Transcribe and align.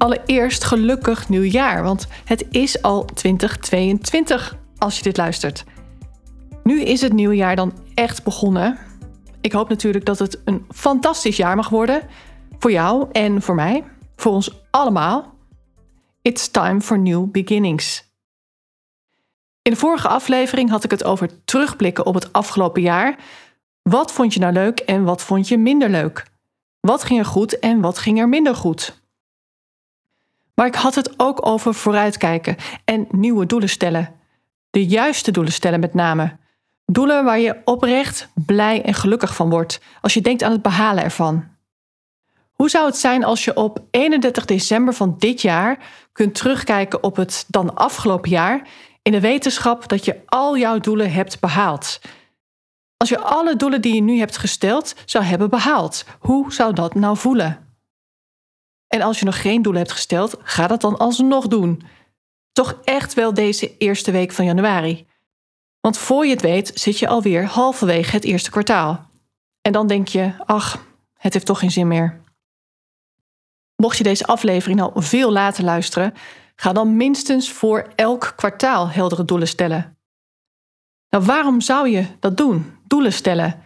Allereerst 0.00 0.64
gelukkig 0.64 1.28
nieuwjaar, 1.28 1.82
want 1.82 2.06
het 2.24 2.46
is 2.50 2.82
al 2.82 3.04
2022 3.04 4.56
als 4.78 4.96
je 4.96 5.02
dit 5.02 5.16
luistert. 5.16 5.64
Nu 6.62 6.80
is 6.80 7.00
het 7.00 7.12
nieuwjaar 7.12 7.56
dan 7.56 7.72
echt 7.94 8.24
begonnen. 8.24 8.78
Ik 9.40 9.52
hoop 9.52 9.68
natuurlijk 9.68 10.04
dat 10.04 10.18
het 10.18 10.40
een 10.44 10.64
fantastisch 10.68 11.36
jaar 11.36 11.56
mag 11.56 11.68
worden. 11.68 12.02
Voor 12.58 12.70
jou 12.70 13.08
en 13.12 13.42
voor 13.42 13.54
mij. 13.54 13.84
Voor 14.16 14.32
ons 14.32 14.60
allemaal. 14.70 15.34
It's 16.22 16.48
time 16.48 16.80
for 16.80 16.98
new 16.98 17.30
beginnings. 17.30 18.04
In 19.62 19.72
de 19.72 19.78
vorige 19.78 20.08
aflevering 20.08 20.70
had 20.70 20.84
ik 20.84 20.90
het 20.90 21.04
over 21.04 21.44
terugblikken 21.44 22.06
op 22.06 22.14
het 22.14 22.32
afgelopen 22.32 22.82
jaar. 22.82 23.18
Wat 23.82 24.12
vond 24.12 24.34
je 24.34 24.40
nou 24.40 24.52
leuk 24.52 24.78
en 24.78 25.04
wat 25.04 25.22
vond 25.22 25.48
je 25.48 25.58
minder 25.58 25.88
leuk? 25.88 26.26
Wat 26.80 27.04
ging 27.04 27.18
er 27.18 27.24
goed 27.24 27.58
en 27.58 27.80
wat 27.80 27.98
ging 27.98 28.18
er 28.18 28.28
minder 28.28 28.54
goed? 28.54 28.99
Maar 30.54 30.66
ik 30.66 30.74
had 30.74 30.94
het 30.94 31.12
ook 31.16 31.46
over 31.46 31.74
vooruitkijken 31.74 32.56
en 32.84 33.06
nieuwe 33.10 33.46
doelen 33.46 33.68
stellen. 33.68 34.14
De 34.70 34.86
juiste 34.86 35.30
doelen 35.30 35.52
stellen 35.52 35.80
met 35.80 35.94
name. 35.94 36.36
Doelen 36.84 37.24
waar 37.24 37.38
je 37.38 37.60
oprecht 37.64 38.28
blij 38.34 38.82
en 38.82 38.94
gelukkig 38.94 39.34
van 39.34 39.50
wordt 39.50 39.80
als 40.00 40.14
je 40.14 40.20
denkt 40.20 40.42
aan 40.42 40.52
het 40.52 40.62
behalen 40.62 41.04
ervan. 41.04 41.44
Hoe 42.52 42.70
zou 42.70 42.86
het 42.86 42.96
zijn 42.96 43.24
als 43.24 43.44
je 43.44 43.56
op 43.56 43.82
31 43.90 44.44
december 44.44 44.94
van 44.94 45.14
dit 45.18 45.42
jaar 45.42 45.78
kunt 46.12 46.34
terugkijken 46.34 47.02
op 47.02 47.16
het 47.16 47.44
dan 47.48 47.74
afgelopen 47.74 48.30
jaar 48.30 48.68
in 49.02 49.12
de 49.12 49.20
wetenschap 49.20 49.88
dat 49.88 50.04
je 50.04 50.20
al 50.26 50.58
jouw 50.58 50.78
doelen 50.78 51.12
hebt 51.12 51.40
behaald? 51.40 52.00
Als 52.96 53.08
je 53.08 53.18
alle 53.18 53.56
doelen 53.56 53.80
die 53.80 53.94
je 53.94 54.02
nu 54.02 54.18
hebt 54.18 54.36
gesteld 54.36 54.94
zou 55.04 55.24
hebben 55.24 55.50
behaald, 55.50 56.04
hoe 56.18 56.52
zou 56.52 56.72
dat 56.72 56.94
nou 56.94 57.16
voelen? 57.16 57.69
En 58.90 59.02
als 59.02 59.18
je 59.18 59.24
nog 59.24 59.40
geen 59.40 59.62
doelen 59.62 59.80
hebt 59.82 59.94
gesteld, 59.94 60.36
ga 60.42 60.66
dat 60.66 60.80
dan 60.80 60.98
alsnog 60.98 61.46
doen. 61.46 61.82
Toch 62.52 62.78
echt 62.84 63.14
wel 63.14 63.34
deze 63.34 63.76
eerste 63.76 64.10
week 64.10 64.32
van 64.32 64.44
januari. 64.44 65.06
Want 65.80 65.98
voor 65.98 66.24
je 66.24 66.30
het 66.30 66.40
weet 66.40 66.70
zit 66.74 66.98
je 66.98 67.08
alweer 67.08 67.44
halverwege 67.44 68.14
het 68.14 68.24
eerste 68.24 68.50
kwartaal. 68.50 69.10
En 69.62 69.72
dan 69.72 69.86
denk 69.86 70.08
je, 70.08 70.32
ach, 70.44 70.84
het 71.16 71.32
heeft 71.32 71.46
toch 71.46 71.58
geen 71.58 71.70
zin 71.70 71.88
meer. 71.88 72.20
Mocht 73.76 73.96
je 73.96 74.04
deze 74.04 74.26
aflevering 74.26 74.78
nou 74.78 74.92
veel 74.94 75.32
later 75.32 75.64
luisteren, 75.64 76.14
ga 76.56 76.72
dan 76.72 76.96
minstens 76.96 77.52
voor 77.52 77.88
elk 77.94 78.32
kwartaal 78.36 78.88
heldere 78.88 79.24
doelen 79.24 79.48
stellen. 79.48 79.98
Nou, 81.10 81.24
waarom 81.24 81.60
zou 81.60 81.88
je 81.88 82.06
dat 82.20 82.36
doen? 82.36 82.78
Doelen 82.86 83.12
stellen. 83.12 83.62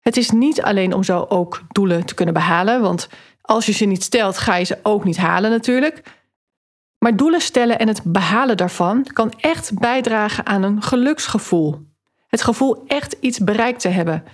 Het 0.00 0.16
is 0.16 0.30
niet 0.30 0.62
alleen 0.62 0.94
om 0.94 1.02
zo 1.02 1.26
ook 1.28 1.62
doelen 1.68 2.06
te 2.06 2.14
kunnen 2.14 2.34
behalen, 2.34 2.80
want 2.80 3.08
als 3.48 3.66
je 3.66 3.72
ze 3.72 3.84
niet 3.84 4.02
stelt, 4.02 4.38
ga 4.38 4.56
je 4.56 4.64
ze 4.64 4.78
ook 4.82 5.04
niet 5.04 5.16
halen 5.16 5.50
natuurlijk. 5.50 6.02
Maar 6.98 7.16
doelen 7.16 7.40
stellen 7.40 7.78
en 7.78 7.88
het 7.88 8.02
behalen 8.04 8.56
daarvan 8.56 9.06
kan 9.12 9.32
echt 9.40 9.78
bijdragen 9.78 10.46
aan 10.46 10.62
een 10.62 10.82
geluksgevoel. 10.82 11.80
Het 12.26 12.42
gevoel 12.42 12.84
echt 12.86 13.16
iets 13.20 13.38
bereikt 13.38 13.80
te 13.80 13.88
hebben. 13.88 14.24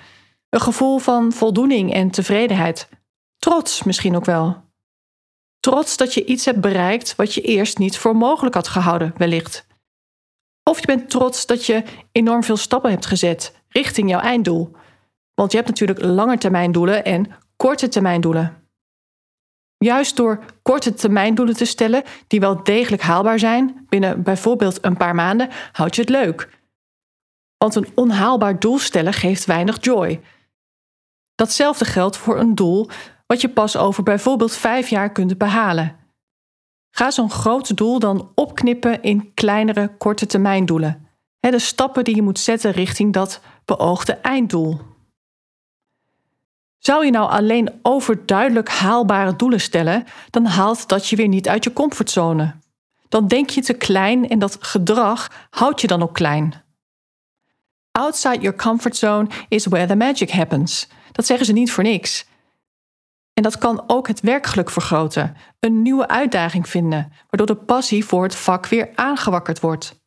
Een 0.49 0.61
gevoel 0.61 0.99
van 0.99 1.33
voldoening 1.33 1.93
en 1.93 2.11
tevredenheid. 2.11 2.89
Trots 3.39 3.83
misschien 3.83 4.17
ook 4.17 4.25
wel. 4.25 4.63
Trots 5.61 5.97
dat 5.97 6.15
je 6.15 6.25
iets 6.25 6.45
hebt 6.45 6.61
bereikt 6.61 7.17
wat 7.17 7.35
je 7.35 7.41
eerst 7.41 7.79
niet 7.79 7.99
voor 7.99 8.17
mogelijk 8.17 8.55
had 8.55 8.69
gehouden, 8.69 9.15
wellicht. 9.17 9.67
Of 10.63 10.81
je 10.81 10.87
bent 10.87 11.11
trots 11.11 11.47
dat 11.47 11.67
je 11.67 11.83
enorm 12.13 12.43
veel 12.43 12.57
stappen 12.57 12.91
hebt 12.91 13.07
gezet 13.07 13.55
richting 13.69 14.11
jouw 14.11 14.21
einddoel. 14.21 14.77
Want 15.35 15.51
je 15.51 15.57
hebt 15.57 15.69
natuurlijk 15.69 16.03
langetermijndoelen 16.03 17.05
en 17.05 17.31
korte 17.57 17.89
termijndoelen. 17.89 18.64
Juist 19.85 20.17
door 20.17 20.45
korte 20.63 20.95
termijndoelen 20.95 21.57
te 21.57 21.65
stellen 21.65 22.03
die 22.27 22.41
wel 22.41 22.63
degelijk 22.63 23.03
haalbaar 23.03 23.39
zijn, 23.39 23.87
binnen 23.89 24.23
bijvoorbeeld 24.23 24.85
een 24.85 24.97
paar 24.97 25.15
maanden, 25.15 25.49
houd 25.73 25.95
je 25.95 26.01
het 26.01 26.11
leuk. 26.11 26.49
Want 27.57 27.75
een 27.75 27.89
onhaalbaar 27.95 28.59
doel 28.59 28.79
stellen 28.79 29.13
geeft 29.13 29.45
weinig 29.45 29.85
joy. 29.85 30.21
Datzelfde 31.35 31.85
geldt 31.85 32.17
voor 32.17 32.39
een 32.39 32.55
doel 32.55 32.89
wat 33.27 33.41
je 33.41 33.49
pas 33.49 33.77
over 33.77 34.03
bijvoorbeeld 34.03 34.53
vijf 34.53 34.89
jaar 34.89 35.13
kunt 35.13 35.39
behalen. 35.39 35.97
Ga 36.91 37.11
zo'n 37.11 37.31
groot 37.31 37.77
doel 37.77 37.99
dan 37.99 38.33
opknippen 38.35 39.03
in 39.03 39.35
kleinere 39.35 39.97
korte 39.99 40.27
termijndoelen. 40.27 41.09
De 41.41 41.59
stappen 41.59 42.05
die 42.05 42.15
je 42.15 42.23
moet 42.23 42.39
zetten 42.39 42.71
richting 42.71 43.13
dat 43.13 43.41
beoogde 43.65 44.13
einddoel. 44.13 44.94
Zou 46.87 47.05
je 47.05 47.11
nou 47.11 47.31
alleen 47.31 47.79
overduidelijk 47.83 48.69
haalbare 48.69 49.37
doelen 49.37 49.61
stellen, 49.61 50.05
dan 50.31 50.45
haalt 50.45 50.89
dat 50.89 51.09
je 51.09 51.17
weer 51.17 51.29
niet 51.29 51.49
uit 51.49 51.65
je 51.65 51.73
comfortzone. 51.73 52.55
Dan 53.09 53.29
denk 53.29 53.51
je 53.51 53.63
te 53.63 53.73
klein 53.73 54.29
en 54.29 54.39
dat 54.39 54.57
gedrag 54.61 55.47
houdt 55.51 55.81
je 55.81 55.87
dan 55.87 56.03
ook 56.03 56.15
klein. 56.15 56.55
Outside 57.93 58.39
your 58.39 58.57
comfort 58.57 58.97
zone 58.97 59.29
is 59.49 59.67
where 59.67 59.87
the 59.87 59.97
magic 59.97 60.31
happens. 60.31 60.89
Dat 61.13 61.27
zeggen 61.27 61.47
ze 61.47 61.53
niet 61.53 61.73
voor 61.73 61.85
niks. 61.85 62.27
En 63.35 63.43
dat 63.43 63.59
kan 63.59 63.85
ook 63.87 64.09
het 64.09 64.21
werkgeluk 64.21 64.71
vergroten, 64.71 65.37
een 65.61 65.83
nieuwe 65.83 66.09
uitdaging 66.09 66.69
vinden, 66.69 67.13
waardoor 67.31 67.57
de 67.57 67.65
passie 67.65 68.05
voor 68.05 68.23
het 68.23 68.35
vak 68.35 68.67
weer 68.67 68.91
aangewakkerd 68.95 69.61
wordt. 69.61 70.03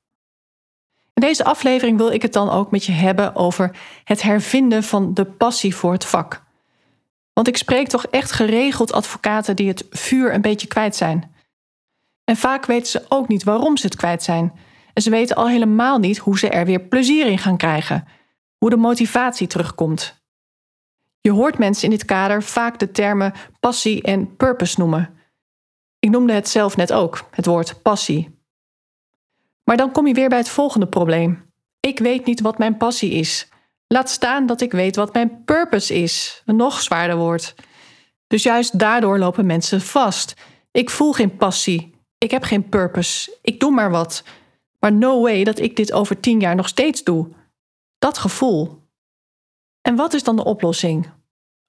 In 1.13 1.21
deze 1.21 1.44
aflevering 1.44 1.97
wil 1.97 2.11
ik 2.11 2.21
het 2.21 2.33
dan 2.33 2.49
ook 2.49 2.71
met 2.71 2.85
je 2.85 2.91
hebben 2.91 3.35
over 3.35 3.75
het 4.03 4.21
hervinden 4.21 4.83
van 4.83 5.13
de 5.13 5.25
passie 5.25 5.75
voor 5.75 5.91
het 5.91 6.05
vak. 6.05 6.45
Want 7.38 7.50
ik 7.50 7.58
spreek 7.58 7.88
toch 7.88 8.06
echt 8.06 8.31
geregeld 8.31 8.94
advocaten 8.94 9.56
die 9.56 9.68
het 9.68 9.86
vuur 9.90 10.34
een 10.34 10.42
beetje 10.42 10.68
kwijt 10.68 10.96
zijn. 10.96 11.36
En 12.24 12.36
vaak 12.36 12.66
weten 12.66 12.88
ze 12.88 13.06
ook 13.09 13.28
niet 13.28 13.44
waarom 13.44 13.78
ze 13.78 13.86
het 13.86 13.96
kwijt 13.96 14.24
zijn. 14.24 14.53
En 14.94 15.02
ze 15.02 15.09
weten 15.09 15.36
al 15.36 15.48
helemaal 15.48 15.98
niet 15.98 16.18
hoe 16.18 16.40
ze 16.40 16.50
er 16.50 16.66
weer 16.66 16.80
plezier 16.80 17.25
in 17.25 17.38
gaan 17.38 17.58
krijgen. 17.58 18.08
Hoe 18.58 18.70
de 18.70 18.78
motivatie 18.78 19.48
terugkomt. 19.48 20.24
Je 21.22 21.31
hoort 21.31 21.58
mensen 21.58 21.84
in 21.84 21.90
dit 21.90 22.06
kader 22.06 22.44
vaak 22.44 22.80
de 22.80 22.92
termen 22.92 23.34
passie 23.59 24.02
en 24.02 24.36
purpose 24.36 24.80
noemen. 24.80 25.18
Ik 26.00 26.09
noemde 26.09 26.34
het 26.34 26.50
zelf 26.50 26.78
net 26.78 26.94
ook, 26.94 27.30
het 27.31 27.46
woord 27.46 27.81
passie. 27.81 28.40
Maar 29.64 29.78
dan 29.78 29.92
kom 29.92 30.08
je 30.08 30.14
weer 30.14 30.30
bij 30.30 30.38
het 30.38 30.50
volgende 30.50 30.88
probleem. 30.88 31.52
Ik 31.80 32.00
weet 32.00 32.25
niet 32.25 32.42
wat 32.42 32.58
mijn 32.58 32.78
passie 32.78 33.12
is. 33.12 33.50
Laat 33.88 34.09
staan 34.09 34.46
dat 34.46 34.62
ik 34.62 34.72
weet 34.72 34.96
wat 34.96 35.14
mijn 35.14 35.44
purpose 35.44 35.94
is. 35.94 36.42
Een 36.46 36.56
nog 36.56 36.81
zwaarder 36.81 37.18
woord. 37.18 37.56
Dus 38.28 38.44
juist 38.44 38.80
daardoor 38.80 39.20
lopen 39.20 39.46
mensen 39.46 39.81
vast. 39.81 40.34
Ik 40.72 40.90
voel 40.90 41.14
geen 41.14 41.38
passie. 41.38 41.96
Ik 42.18 42.31
heb 42.31 42.44
geen 42.44 42.70
purpose. 42.70 43.38
Ik 43.42 43.59
doe 43.59 43.72
maar 43.72 43.92
wat. 43.92 44.24
Maar 44.80 44.94
no 44.94 45.22
way 45.22 45.44
dat 45.44 45.59
ik 45.59 45.75
dit 45.75 45.92
over 45.92 46.20
tien 46.20 46.40
jaar 46.40 46.56
nog 46.56 46.68
steeds 46.68 47.03
doe. 47.03 47.28
Dat 47.98 48.18
gevoel. 48.18 48.81
En 49.81 49.96
wat 49.96 50.14
is 50.14 50.24
dan 50.24 50.36
de 50.36 50.44
oplossing? 50.44 51.09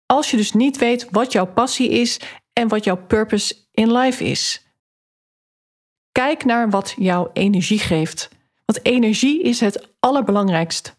Als 0.06 0.31
je 0.31 0.37
dus 0.37 0.53
niet 0.53 0.79
weet 0.79 1.06
wat 1.11 1.33
jouw 1.33 1.47
passie 1.47 1.88
is 1.88 2.21
en 2.53 2.69
wat 2.69 2.85
jouw 2.85 3.06
purpose 3.06 3.55
in 3.73 3.93
life 3.93 4.25
is. 4.25 4.67
Kijk 6.12 6.44
naar 6.44 6.71
wat 6.71 6.94
jouw 6.97 7.31
energie 7.32 7.79
geeft. 7.79 8.29
Want 8.64 8.85
energie 8.85 9.43
is 9.43 9.61
het 9.61 9.88
allerbelangrijkst. 10.00 10.98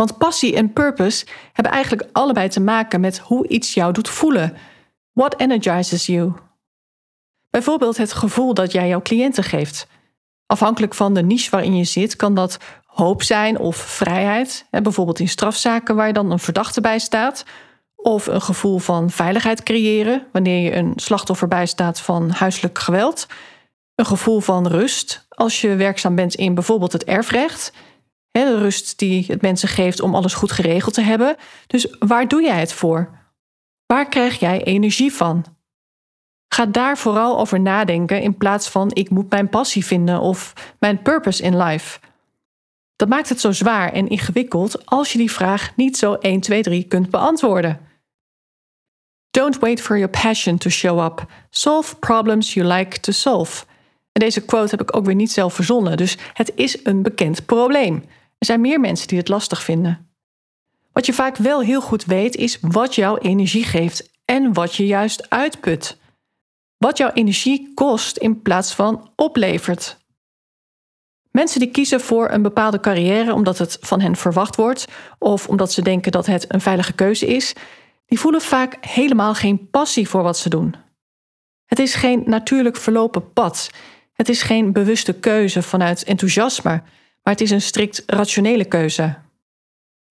Want 0.00 0.18
passie 0.18 0.54
en 0.54 0.72
purpose 0.72 1.26
hebben 1.52 1.72
eigenlijk 1.72 2.08
allebei 2.12 2.48
te 2.48 2.60
maken 2.60 3.00
met 3.00 3.18
hoe 3.18 3.48
iets 3.48 3.74
jou 3.74 3.92
doet 3.92 4.08
voelen. 4.08 4.56
What 5.12 5.40
energizes 5.40 6.06
you? 6.06 6.32
Bijvoorbeeld 7.50 7.96
het 7.96 8.12
gevoel 8.12 8.54
dat 8.54 8.72
jij 8.72 8.88
jouw 8.88 9.02
cliënten 9.02 9.44
geeft. 9.44 9.86
Afhankelijk 10.46 10.94
van 10.94 11.14
de 11.14 11.22
niche 11.22 11.50
waarin 11.50 11.76
je 11.76 11.84
zit, 11.84 12.16
kan 12.16 12.34
dat 12.34 12.58
hoop 12.86 13.22
zijn 13.22 13.58
of 13.58 13.76
vrijheid. 13.76 14.66
Bijvoorbeeld 14.70 15.18
in 15.18 15.28
strafzaken 15.28 15.96
waar 15.96 16.06
je 16.06 16.12
dan 16.12 16.30
een 16.30 16.38
verdachte 16.38 16.80
bij 16.80 16.98
staat. 16.98 17.44
Of 17.96 18.26
een 18.26 18.42
gevoel 18.42 18.78
van 18.78 19.10
veiligheid 19.10 19.62
creëren 19.62 20.26
wanneer 20.32 20.62
je 20.62 20.74
een 20.76 20.92
slachtoffer 20.96 21.48
bijstaat 21.48 22.00
van 22.00 22.30
huiselijk 22.30 22.78
geweld. 22.78 23.26
Een 23.94 24.06
gevoel 24.06 24.40
van 24.40 24.66
rust 24.66 25.26
als 25.28 25.60
je 25.60 25.76
werkzaam 25.76 26.14
bent 26.14 26.34
in 26.34 26.54
bijvoorbeeld 26.54 26.92
het 26.92 27.04
erfrecht 27.04 27.72
de 28.30 28.58
rust 28.58 28.98
die 28.98 29.24
het 29.28 29.42
mensen 29.42 29.68
geeft 29.68 30.00
om 30.00 30.14
alles 30.14 30.34
goed 30.34 30.52
geregeld 30.52 30.94
te 30.94 31.00
hebben. 31.00 31.36
Dus 31.66 31.96
waar 31.98 32.28
doe 32.28 32.42
jij 32.42 32.60
het 32.60 32.72
voor? 32.72 33.18
Waar 33.86 34.08
krijg 34.08 34.38
jij 34.38 34.62
energie 34.62 35.12
van? 35.12 35.44
Ga 36.54 36.66
daar 36.66 36.98
vooral 36.98 37.38
over 37.38 37.60
nadenken 37.60 38.22
in 38.22 38.36
plaats 38.36 38.68
van 38.68 38.90
ik 38.92 39.10
moet 39.10 39.30
mijn 39.30 39.48
passie 39.48 39.84
vinden 39.84 40.20
of 40.20 40.52
mijn 40.78 41.02
purpose 41.02 41.42
in 41.42 41.62
life. 41.62 41.98
Dat 42.96 43.08
maakt 43.08 43.28
het 43.28 43.40
zo 43.40 43.52
zwaar 43.52 43.92
en 43.92 44.08
ingewikkeld 44.08 44.86
als 44.86 45.12
je 45.12 45.18
die 45.18 45.30
vraag 45.30 45.76
niet 45.76 45.96
zo 45.96 46.14
1, 46.14 46.40
2, 46.40 46.62
3 46.62 46.84
kunt 46.84 47.10
beantwoorden. 47.10 47.80
Don't 49.30 49.58
wait 49.58 49.80
for 49.80 49.98
your 49.98 50.20
passion 50.22 50.58
to 50.58 50.70
show 50.70 51.04
up. 51.04 51.26
Solve 51.50 51.96
problems 51.96 52.54
you 52.54 52.66
like 52.66 53.00
to 53.00 53.12
solve. 53.12 53.64
En 54.12 54.20
deze 54.20 54.40
quote 54.40 54.70
heb 54.70 54.80
ik 54.80 54.96
ook 54.96 55.04
weer 55.04 55.14
niet 55.14 55.32
zelf 55.32 55.54
verzonnen, 55.54 55.96
dus 55.96 56.18
het 56.32 56.52
is 56.54 56.84
een 56.84 57.02
bekend 57.02 57.46
probleem. 57.46 58.04
Er 58.40 58.46
zijn 58.46 58.60
meer 58.60 58.80
mensen 58.80 59.08
die 59.08 59.18
het 59.18 59.28
lastig 59.28 59.62
vinden. 59.62 60.10
Wat 60.92 61.06
je 61.06 61.12
vaak 61.12 61.36
wel 61.36 61.60
heel 61.60 61.80
goed 61.80 62.04
weet, 62.04 62.36
is 62.36 62.58
wat 62.60 62.94
jouw 62.94 63.18
energie 63.18 63.64
geeft 63.64 64.10
en 64.24 64.52
wat 64.52 64.74
je 64.74 64.86
juist 64.86 65.30
uitput. 65.30 65.98
Wat 66.76 66.96
jouw 66.96 67.10
energie 67.12 67.74
kost 67.74 68.16
in 68.16 68.42
plaats 68.42 68.74
van 68.74 69.12
oplevert. 69.16 69.98
Mensen 71.30 71.60
die 71.60 71.70
kiezen 71.70 72.00
voor 72.00 72.30
een 72.30 72.42
bepaalde 72.42 72.80
carrière 72.80 73.34
omdat 73.34 73.58
het 73.58 73.78
van 73.80 74.00
hen 74.00 74.16
verwacht 74.16 74.56
wordt 74.56 74.86
of 75.18 75.48
omdat 75.48 75.72
ze 75.72 75.82
denken 75.82 76.12
dat 76.12 76.26
het 76.26 76.52
een 76.52 76.60
veilige 76.60 76.92
keuze 76.92 77.26
is, 77.26 77.54
die 78.06 78.20
voelen 78.20 78.40
vaak 78.40 78.86
helemaal 78.86 79.34
geen 79.34 79.70
passie 79.70 80.08
voor 80.08 80.22
wat 80.22 80.38
ze 80.38 80.48
doen. 80.48 80.74
Het 81.66 81.78
is 81.78 81.94
geen 81.94 82.22
natuurlijk 82.26 82.76
verlopen 82.76 83.32
pad. 83.32 83.70
Het 84.12 84.28
is 84.28 84.42
geen 84.42 84.72
bewuste 84.72 85.12
keuze 85.12 85.62
vanuit 85.62 86.04
enthousiasme, 86.04 86.82
maar 87.30 87.38
het 87.38 87.48
is 87.48 87.54
een 87.54 87.62
strikt 87.62 88.02
rationele 88.06 88.64
keuze. 88.64 89.14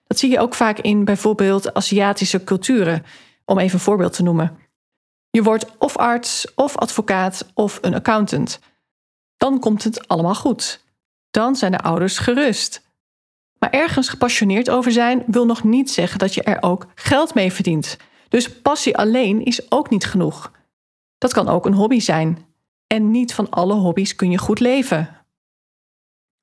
Dat 0.06 0.18
zie 0.18 0.30
je 0.30 0.38
ook 0.38 0.54
vaak 0.54 0.78
in 0.78 1.04
bijvoorbeeld 1.04 1.74
Aziatische 1.74 2.44
culturen, 2.44 3.04
om 3.44 3.58
even 3.58 3.74
een 3.74 3.80
voorbeeld 3.80 4.12
te 4.12 4.22
noemen. 4.22 4.58
Je 5.30 5.42
wordt 5.42 5.78
of 5.78 5.96
arts, 5.96 6.54
of 6.54 6.76
advocaat, 6.76 7.50
of 7.54 7.78
een 7.80 7.94
accountant. 7.94 8.60
Dan 9.36 9.58
komt 9.58 9.84
het 9.84 10.08
allemaal 10.08 10.34
goed. 10.34 10.84
Dan 11.30 11.56
zijn 11.56 11.72
de 11.72 11.80
ouders 11.80 12.18
gerust. 12.18 12.82
Maar 13.58 13.70
ergens 13.70 14.08
gepassioneerd 14.08 14.70
over 14.70 14.92
zijn 14.92 15.22
wil 15.26 15.46
nog 15.46 15.64
niet 15.64 15.90
zeggen 15.90 16.18
dat 16.18 16.34
je 16.34 16.42
er 16.42 16.62
ook 16.62 16.86
geld 16.94 17.34
mee 17.34 17.52
verdient. 17.52 17.96
Dus 18.28 18.60
passie 18.60 18.96
alleen 18.96 19.44
is 19.44 19.70
ook 19.70 19.90
niet 19.90 20.04
genoeg. 20.04 20.52
Dat 21.18 21.32
kan 21.32 21.48
ook 21.48 21.66
een 21.66 21.74
hobby 21.74 22.00
zijn. 22.00 22.46
En 22.86 23.10
niet 23.10 23.34
van 23.34 23.50
alle 23.50 23.74
hobby's 23.74 24.14
kun 24.14 24.30
je 24.30 24.38
goed 24.38 24.60
leven. 24.60 25.19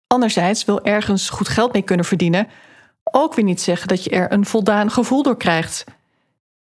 Anderzijds 0.07 0.65
wil 0.65 0.83
ergens 0.83 1.30
goed 1.30 1.48
geld 1.48 1.74
mee 1.74 1.81
kunnen 1.81 2.06
verdienen 2.06 2.48
ook 3.12 3.33
weer 3.33 3.45
niet 3.45 3.62
zeggen 3.62 3.88
dat 3.88 4.04
je 4.04 4.09
er 4.09 4.31
een 4.31 4.45
voldaan 4.45 4.92
gevoel 4.92 5.24
door 5.24 5.38
krijgt. 5.38 5.83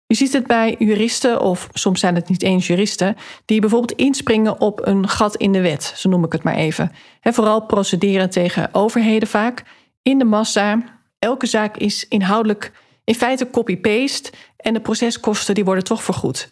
Je 0.06 0.16
ziet 0.16 0.32
het 0.32 0.46
bij 0.46 0.76
juristen, 0.78 1.40
of 1.40 1.69
soms 1.72 2.00
zijn 2.00 2.14
het 2.14 2.28
niet 2.28 2.42
eens 2.42 2.66
juristen, 2.66 3.16
die 3.44 3.60
bijvoorbeeld 3.60 3.98
inspringen 3.98 4.60
op 4.60 4.87
een 4.87 5.08
gat 5.08 5.37
in 5.37 5.52
de 5.52 5.60
wet, 5.60 5.92
zo 5.96 6.08
noem 6.08 6.25
ik 6.25 6.32
het 6.32 6.42
maar 6.42 6.54
even. 6.54 6.92
vooral 7.22 7.66
procederen 7.66 8.31
tegen 8.31 8.75
overheden 8.75 9.28
vaak, 9.28 9.62
in 10.02 10.19
de 10.19 10.25
massa. 10.25 10.82
Elke 11.19 11.46
zaak 11.46 11.76
is 11.76 12.08
inhoudelijk 12.08 12.72
in 13.04 13.14
feite 13.14 13.50
copy-paste 13.50 14.32
en 14.56 14.75
de 14.75 14.81
proceskosten 14.81 15.54
die 15.54 15.64
worden 15.64 15.84
toch 15.84 16.02
vergoed. 16.02 16.48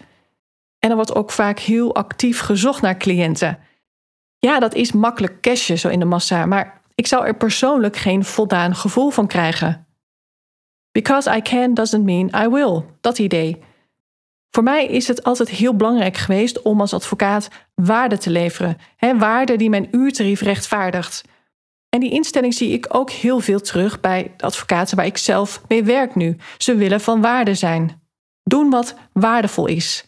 En 0.79 0.91
er 0.91 0.97
wordt 0.97 1.15
ook 1.15 1.31
vaak 1.31 1.59
heel 1.59 1.95
actief 1.95 2.41
gezocht 2.41 2.83
naar 2.83 2.97
cliënten. 2.97 3.59
Ja, 4.39 4.59
dat 4.59 4.75
is 4.75 4.93
makkelijk 4.93 5.41
cashen 5.41 5.79
zo 5.79 5.89
in 5.89 5.99
de 5.99 6.05
massa, 6.05 6.47
maar 6.47 6.78
ik 6.99 7.07
zou 7.07 7.27
er 7.27 7.37
persoonlijk 7.37 7.97
geen 7.97 8.25
voldaan 8.25 8.75
gevoel 8.75 9.11
van 9.11 9.27
krijgen. 9.27 9.87
Because 10.93 11.37
I 11.37 11.43
can 11.43 11.75
doesn't 11.75 12.05
mean 12.05 12.45
I 12.45 12.49
will, 12.49 12.85
dat 13.01 13.19
idee. 13.19 13.63
Voor 14.51 14.63
mij 14.63 14.87
is 14.87 15.09
het 15.09 15.25
altijd 15.25 15.49
heel 15.49 15.75
belangrijk 15.75 16.17
geweest 16.17 16.63
om 16.63 16.81
als 16.81 16.95
advocaat 16.95 17.49
waarde 17.75 18.19
te 18.19 18.31
leveren. 18.31 18.77
Hè, 18.97 19.19
waarde 19.19 19.57
die 19.57 19.71
mijn 19.71 19.89
uurtarief 19.91 20.41
rechtvaardigt. 20.41 21.25
En 21.89 22.01
die 22.01 22.11
instelling 22.11 22.55
zie 22.55 22.73
ik 22.73 22.87
ook 22.89 23.11
heel 23.11 23.41
veel 23.41 23.61
terug 23.61 24.01
bij 24.01 24.35
de 24.37 24.45
advocaten 24.45 24.97
waar 24.97 25.07
ik 25.07 25.17
zelf 25.17 25.63
mee 25.69 25.85
werk 25.85 26.15
nu. 26.15 26.37
Ze 26.57 26.75
willen 26.75 27.01
van 27.01 27.21
waarde 27.21 27.55
zijn. 27.55 28.03
Doen 28.43 28.71
wat 28.71 28.95
waardevol 29.13 29.67
is. 29.67 30.05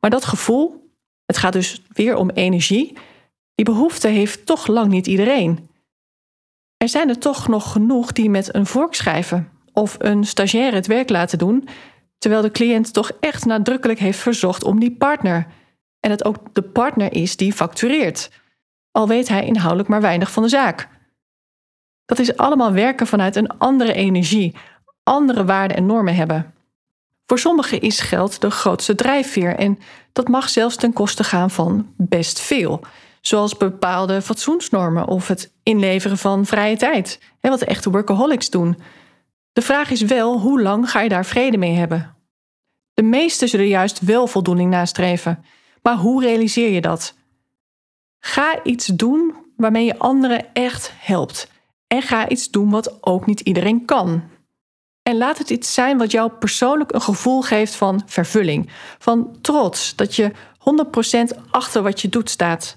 Maar 0.00 0.10
dat 0.10 0.24
gevoel, 0.24 0.90
het 1.26 1.36
gaat 1.36 1.52
dus 1.52 1.82
weer 1.88 2.16
om 2.16 2.30
energie, 2.30 2.96
die 3.54 3.64
behoefte 3.64 4.08
heeft 4.08 4.46
toch 4.46 4.66
lang 4.66 4.88
niet 4.88 5.06
iedereen. 5.06 5.65
Er 6.76 6.88
zijn 6.88 7.08
er 7.08 7.18
toch 7.18 7.48
nog 7.48 7.72
genoeg 7.72 8.12
die 8.12 8.30
met 8.30 8.54
een 8.54 8.66
vork 8.66 8.94
schrijven 8.94 9.50
of 9.72 9.96
een 9.98 10.24
stagiaire 10.24 10.76
het 10.76 10.86
werk 10.86 11.10
laten 11.10 11.38
doen, 11.38 11.68
terwijl 12.18 12.42
de 12.42 12.50
cliënt 12.50 12.92
toch 12.92 13.10
echt 13.20 13.44
nadrukkelijk 13.44 13.98
heeft 13.98 14.18
verzocht 14.18 14.64
om 14.64 14.80
die 14.80 14.96
partner. 14.96 15.46
En 16.00 16.10
het 16.10 16.24
ook 16.24 16.54
de 16.54 16.62
partner 16.62 17.12
is 17.12 17.36
die 17.36 17.52
factureert, 17.52 18.30
al 18.90 19.08
weet 19.08 19.28
hij 19.28 19.46
inhoudelijk 19.46 19.88
maar 19.88 20.00
weinig 20.00 20.30
van 20.30 20.42
de 20.42 20.48
zaak. 20.48 20.88
Dat 22.04 22.18
is 22.18 22.36
allemaal 22.36 22.72
werken 22.72 23.06
vanuit 23.06 23.36
een 23.36 23.58
andere 23.58 23.92
energie, 23.92 24.54
andere 25.02 25.44
waarden 25.44 25.76
en 25.76 25.86
normen 25.86 26.14
hebben. 26.14 26.54
Voor 27.26 27.38
sommigen 27.38 27.80
is 27.80 28.00
geld 28.00 28.40
de 28.40 28.50
grootste 28.50 28.94
drijfveer 28.94 29.56
en 29.56 29.78
dat 30.12 30.28
mag 30.28 30.48
zelfs 30.48 30.76
ten 30.76 30.92
koste 30.92 31.24
gaan 31.24 31.50
van 31.50 31.92
best 31.96 32.40
veel, 32.40 32.80
zoals 33.26 33.56
bepaalde 33.56 34.22
fatsoensnormen 34.22 35.08
of 35.08 35.28
het 35.28 35.52
inleveren 35.62 36.18
van 36.18 36.46
vrije 36.46 36.76
tijd, 36.76 37.20
wat 37.40 37.58
de 37.58 37.66
echte 37.66 37.90
workaholics 37.90 38.50
doen. 38.50 38.78
De 39.52 39.62
vraag 39.62 39.90
is 39.90 40.02
wel, 40.02 40.40
hoe 40.40 40.62
lang 40.62 40.90
ga 40.90 41.00
je 41.00 41.08
daar 41.08 41.24
vrede 41.24 41.56
mee 41.56 41.74
hebben? 41.74 42.16
De 42.94 43.02
meesten 43.02 43.48
zullen 43.48 43.68
juist 43.68 44.00
wel 44.00 44.26
voldoening 44.26 44.70
nastreven. 44.70 45.44
Maar 45.82 45.96
hoe 45.96 46.22
realiseer 46.22 46.70
je 46.70 46.80
dat? 46.80 47.14
Ga 48.18 48.62
iets 48.62 48.86
doen 48.86 49.34
waarmee 49.56 49.84
je 49.84 49.98
anderen 49.98 50.52
echt 50.52 50.92
helpt. 50.94 51.50
En 51.86 52.02
ga 52.02 52.28
iets 52.28 52.50
doen 52.50 52.70
wat 52.70 52.98
ook 53.00 53.26
niet 53.26 53.40
iedereen 53.40 53.84
kan. 53.84 54.22
En 55.02 55.16
laat 55.16 55.38
het 55.38 55.50
iets 55.50 55.74
zijn 55.74 55.98
wat 55.98 56.10
jou 56.10 56.30
persoonlijk 56.30 56.92
een 56.94 57.02
gevoel 57.02 57.42
geeft 57.42 57.74
van 57.74 58.02
vervulling, 58.06 58.70
van 58.98 59.38
trots, 59.40 59.96
dat 59.96 60.14
je 60.14 60.32
100% 61.36 61.50
achter 61.50 61.82
wat 61.82 62.00
je 62.00 62.08
doet 62.08 62.30
staat. 62.30 62.76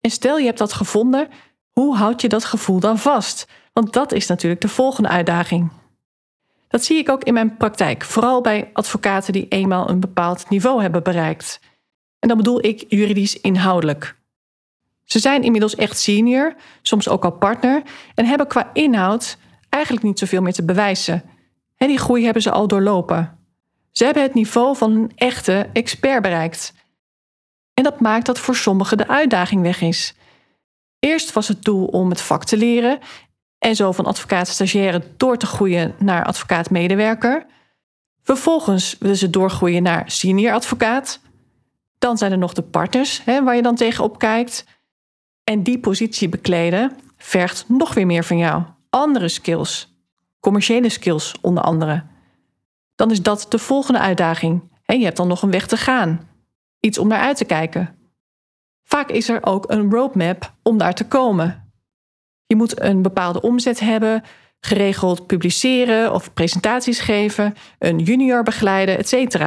En 0.00 0.10
stel 0.10 0.38
je 0.38 0.44
hebt 0.44 0.58
dat 0.58 0.72
gevonden, 0.72 1.28
hoe 1.70 1.96
houd 1.96 2.20
je 2.20 2.28
dat 2.28 2.44
gevoel 2.44 2.80
dan 2.80 2.98
vast? 2.98 3.46
Want 3.72 3.92
dat 3.92 4.12
is 4.12 4.26
natuurlijk 4.26 4.60
de 4.60 4.68
volgende 4.68 5.08
uitdaging. 5.08 5.70
Dat 6.68 6.84
zie 6.84 6.98
ik 6.98 7.08
ook 7.08 7.24
in 7.24 7.34
mijn 7.34 7.56
praktijk, 7.56 8.04
vooral 8.04 8.40
bij 8.40 8.70
advocaten 8.72 9.32
die 9.32 9.48
eenmaal 9.48 9.88
een 9.88 10.00
bepaald 10.00 10.48
niveau 10.48 10.82
hebben 10.82 11.02
bereikt. 11.02 11.60
En 12.18 12.28
dan 12.28 12.36
bedoel 12.36 12.64
ik 12.64 12.84
juridisch 12.88 13.40
inhoudelijk. 13.40 14.18
Ze 15.04 15.18
zijn 15.18 15.42
inmiddels 15.42 15.74
echt 15.74 15.98
senior, 15.98 16.54
soms 16.82 17.08
ook 17.08 17.24
al 17.24 17.30
partner, 17.30 17.82
en 18.14 18.24
hebben 18.24 18.46
qua 18.46 18.70
inhoud 18.72 19.38
eigenlijk 19.68 20.04
niet 20.04 20.18
zoveel 20.18 20.42
meer 20.42 20.52
te 20.52 20.64
bewijzen. 20.64 21.22
En 21.76 21.88
die 21.88 21.98
groei 21.98 22.24
hebben 22.24 22.42
ze 22.42 22.50
al 22.50 22.66
doorlopen. 22.66 23.38
Ze 23.90 24.04
hebben 24.04 24.22
het 24.22 24.34
niveau 24.34 24.76
van 24.76 24.92
een 24.92 25.12
echte 25.14 25.68
expert 25.72 26.22
bereikt. 26.22 26.74
En 27.80 27.86
dat 27.86 28.00
maakt 28.00 28.26
dat 28.26 28.38
voor 28.38 28.56
sommigen 28.56 28.96
de 28.96 29.08
uitdaging 29.08 29.62
weg 29.62 29.80
is. 29.80 30.14
Eerst 30.98 31.32
was 31.32 31.48
het 31.48 31.62
doel 31.62 31.86
om 31.86 32.10
het 32.10 32.20
vak 32.20 32.44
te 32.44 32.56
leren 32.56 32.98
en 33.58 33.76
zo 33.76 33.92
van 33.92 34.04
advocaat-stagiaire 34.04 35.02
door 35.16 35.36
te 35.36 35.46
groeien 35.46 35.94
naar 35.98 36.24
advocaat-medewerker. 36.24 37.46
Vervolgens 38.22 38.96
willen 38.98 39.16
ze 39.16 39.30
doorgroeien 39.30 39.82
naar 39.82 40.10
senior 40.10 40.52
advocaat. 40.52 41.20
Dan 41.98 42.18
zijn 42.18 42.32
er 42.32 42.38
nog 42.38 42.52
de 42.52 42.62
partners 42.62 43.24
hè, 43.24 43.42
waar 43.44 43.56
je 43.56 43.62
dan 43.62 43.76
tegenop 43.76 44.18
kijkt. 44.18 44.64
En 45.44 45.62
die 45.62 45.78
positie 45.78 46.28
bekleden 46.28 46.96
vergt 47.16 47.64
nog 47.68 47.94
weer 47.94 48.06
meer 48.06 48.24
van 48.24 48.38
jou. 48.38 48.62
Andere 48.90 49.28
skills, 49.28 49.88
commerciële 50.40 50.88
skills 50.88 51.34
onder 51.40 51.62
andere. 51.62 52.02
Dan 52.94 53.10
is 53.10 53.22
dat 53.22 53.46
de 53.48 53.58
volgende 53.58 54.00
uitdaging. 54.00 54.70
Je 54.86 55.04
hebt 55.04 55.16
dan 55.16 55.28
nog 55.28 55.42
een 55.42 55.50
weg 55.50 55.66
te 55.66 55.76
gaan. 55.76 56.29
Iets 56.80 56.98
om 56.98 57.08
naar 57.08 57.20
uit 57.20 57.36
te 57.36 57.44
kijken. 57.44 57.98
Vaak 58.82 59.10
is 59.10 59.28
er 59.28 59.46
ook 59.46 59.70
een 59.70 59.90
roadmap 59.90 60.54
om 60.62 60.78
daar 60.78 60.94
te 60.94 61.06
komen. 61.06 61.72
Je 62.46 62.56
moet 62.56 62.80
een 62.80 63.02
bepaalde 63.02 63.40
omzet 63.40 63.80
hebben, 63.80 64.22
geregeld 64.60 65.26
publiceren 65.26 66.12
of 66.12 66.34
presentaties 66.34 67.00
geven, 67.00 67.54
een 67.78 67.98
junior 67.98 68.42
begeleiden, 68.42 68.98
etc. 68.98 69.38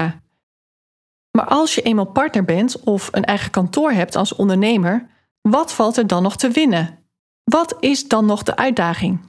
Maar 1.31 1.45
als 1.45 1.75
je 1.75 1.81
eenmaal 1.81 2.05
partner 2.05 2.43
bent 2.43 2.79
of 2.79 3.09
een 3.11 3.23
eigen 3.23 3.51
kantoor 3.51 3.91
hebt 3.91 4.15
als 4.15 4.35
ondernemer, 4.35 5.07
wat 5.41 5.73
valt 5.73 5.97
er 5.97 6.07
dan 6.07 6.23
nog 6.23 6.35
te 6.35 6.49
winnen? 6.49 6.99
Wat 7.43 7.75
is 7.79 8.07
dan 8.07 8.25
nog 8.25 8.43
de 8.43 8.55
uitdaging? 8.55 9.19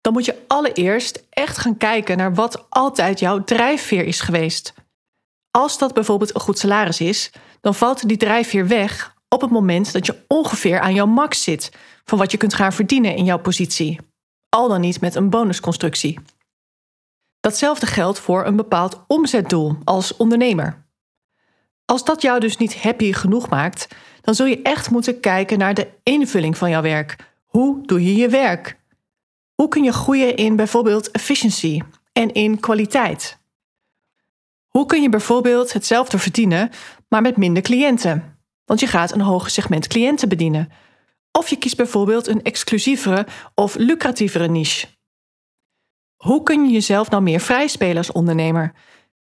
Dan 0.00 0.12
moet 0.12 0.24
je 0.24 0.42
allereerst 0.46 1.24
echt 1.30 1.58
gaan 1.58 1.76
kijken 1.76 2.16
naar 2.16 2.34
wat 2.34 2.66
altijd 2.68 3.18
jouw 3.18 3.44
drijfveer 3.44 4.04
is 4.04 4.20
geweest. 4.20 4.74
Als 5.58 5.78
dat 5.78 5.94
bijvoorbeeld 5.94 6.34
een 6.34 6.40
goed 6.40 6.58
salaris 6.58 7.00
is, 7.00 7.30
dan 7.60 7.74
valt 7.74 8.08
die 8.08 8.16
drijfveer 8.16 8.66
weg 8.66 9.14
op 9.28 9.40
het 9.40 9.50
moment 9.50 9.92
dat 9.92 10.06
je 10.06 10.24
ongeveer 10.28 10.80
aan 10.80 10.94
jouw 10.94 11.06
max 11.06 11.42
zit 11.42 11.72
van 12.04 12.18
wat 12.18 12.30
je 12.30 12.36
kunt 12.36 12.54
gaan 12.54 12.72
verdienen 12.72 13.16
in 13.16 13.24
jouw 13.24 13.38
positie, 13.38 14.00
al 14.48 14.68
dan 14.68 14.80
niet 14.80 15.00
met 15.00 15.14
een 15.14 15.30
bonusconstructie. 15.30 16.18
Datzelfde 17.40 17.86
geldt 17.86 18.18
voor 18.18 18.46
een 18.46 18.56
bepaald 18.56 19.04
omzetdoel 19.06 19.76
als 19.84 20.16
ondernemer. 20.16 20.84
Als 21.84 22.04
dat 22.04 22.22
jou 22.22 22.40
dus 22.40 22.56
niet 22.56 22.82
happy 22.82 23.12
genoeg 23.12 23.48
maakt, 23.48 23.88
dan 24.20 24.34
zul 24.34 24.46
je 24.46 24.62
echt 24.62 24.90
moeten 24.90 25.20
kijken 25.20 25.58
naar 25.58 25.74
de 25.74 25.88
invulling 26.02 26.58
van 26.58 26.70
jouw 26.70 26.82
werk. 26.82 27.16
Hoe 27.44 27.86
doe 27.86 28.04
je 28.04 28.14
je 28.14 28.28
werk? 28.28 28.78
Hoe 29.54 29.68
kun 29.68 29.82
je 29.82 29.92
groeien 29.92 30.36
in 30.36 30.56
bijvoorbeeld 30.56 31.10
efficiency 31.10 31.80
en 32.12 32.32
in 32.32 32.60
kwaliteit? 32.60 33.38
Hoe 34.72 34.86
kun 34.86 35.02
je 35.02 35.08
bijvoorbeeld 35.08 35.72
hetzelfde 35.72 36.18
verdienen, 36.18 36.70
maar 37.08 37.22
met 37.22 37.36
minder 37.36 37.62
cliënten? 37.62 38.38
Want 38.64 38.80
je 38.80 38.86
gaat 38.86 39.12
een 39.12 39.20
hoger 39.20 39.50
segment 39.50 39.86
cliënten 39.86 40.28
bedienen. 40.28 40.72
Of 41.32 41.48
je 41.48 41.56
kiest 41.56 41.76
bijvoorbeeld 41.76 42.26
een 42.26 42.42
exclusievere 42.42 43.26
of 43.54 43.74
lucratievere 43.74 44.48
niche. 44.48 44.86
Hoe 46.16 46.42
kun 46.42 46.64
je 46.64 46.72
jezelf 46.72 47.10
nou 47.10 47.22
meer 47.22 47.40
vrijspelen 47.40 47.96
als 47.96 48.12
ondernemer? 48.12 48.74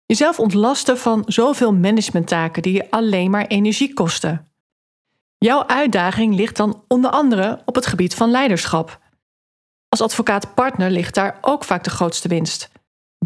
Jezelf 0.07 0.38
ontlasten 0.38 0.99
van 0.99 1.23
zoveel 1.26 1.75
managementtaken 1.75 2.62
die 2.62 2.73
je 2.73 2.90
alleen 2.90 3.31
maar 3.31 3.47
energie 3.47 3.95
kosten. 3.95 4.47
Jouw 5.38 5.67
uitdaging 5.67 6.35
ligt 6.35 6.57
dan 6.57 6.85
onder 6.88 7.11
andere 7.11 7.62
op 7.64 7.75
het 7.75 7.87
gebied 7.87 8.14
van 8.14 8.31
leiderschap. 8.31 9.00
Als 9.88 10.00
advocaat-partner 10.00 10.90
ligt 10.90 11.14
daar 11.14 11.38
ook 11.40 11.64
vaak 11.64 11.85
de 11.85 11.90
grootste 11.90 12.28
winst. 12.28 12.71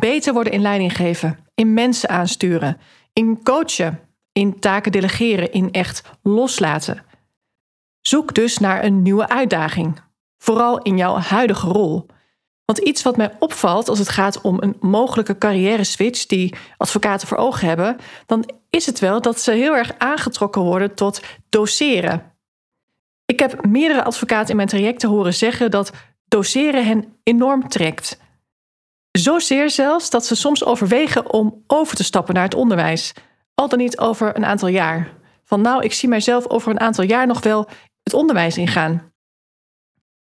Beter 0.03 0.33
worden 0.33 0.53
in 0.53 0.61
leiding 0.61 0.97
geven, 0.97 1.39
in 1.55 1.75
mensen 1.75 2.09
aansturen, 2.09 2.81
in 3.13 3.43
coachen, 3.43 4.01
in 4.33 4.61
taken 4.61 4.93
delegeren, 4.93 5.53
in 5.53 5.71
echt 5.71 6.03
loslaten. 6.23 7.05
Zoek 8.01 8.35
dus 8.35 8.59
naar 8.59 8.85
een 8.85 9.03
nieuwe 9.03 9.29
uitdaging, 9.29 10.01
vooral 10.39 10.83
in 10.83 10.97
jouw 10.97 11.15
huidige 11.15 11.67
rol. 11.69 12.07
Want 12.65 12.79
iets 12.79 13.03
wat 13.03 13.17
mij 13.17 13.37
opvalt 13.39 13.89
als 13.89 13.99
het 13.99 14.09
gaat 14.09 14.41
om 14.41 14.57
een 14.61 14.77
mogelijke 14.81 15.39
carrière 15.39 15.85
switch 15.85 16.27
die 16.27 16.55
advocaten 16.77 17.29
voor 17.29 17.39
ogen 17.39 17.69
hebben, 17.69 17.97
dan 18.27 18.51
is 18.71 18.87
het 18.87 18.99
wel 18.99 19.21
dat 19.21 19.41
ze 19.41 19.53
heel 19.53 19.77
erg 19.77 19.99
aangetrokken 19.99 20.63
worden 20.63 20.95
tot 20.95 21.21
doseren. 21.49 22.33
Ik 23.25 23.39
heb 23.39 23.67
meerdere 23.67 24.05
advocaten 24.05 24.51
in 24.51 24.57
mijn 24.57 24.69
trajecten 24.69 25.09
horen 25.09 25.35
zeggen 25.35 25.71
dat 25.71 25.93
doseren 26.29 26.87
hen 26.87 27.17
enorm 27.23 27.69
trekt. 27.69 28.21
Zozeer 29.13 29.71
zelfs 29.71 30.11
dat 30.11 30.27
ze 30.27 30.35
soms 30.35 30.65
overwegen 30.65 31.33
om 31.33 31.65
over 31.67 31.97
te 31.97 32.05
stappen 32.05 32.35
naar 32.35 32.45
het 32.45 32.55
onderwijs, 32.55 33.13
al 33.55 33.69
dan 33.69 33.79
niet 33.79 33.99
over 33.99 34.37
een 34.37 34.45
aantal 34.45 34.69
jaar. 34.69 35.13
Van 35.45 35.61
nou, 35.61 35.85
ik 35.85 35.93
zie 35.93 36.09
mijzelf 36.09 36.49
over 36.49 36.71
een 36.71 36.81
aantal 36.81 37.05
jaar 37.05 37.27
nog 37.27 37.43
wel 37.43 37.69
het 38.03 38.15
onderwijs 38.15 38.57
ingaan. 38.57 39.13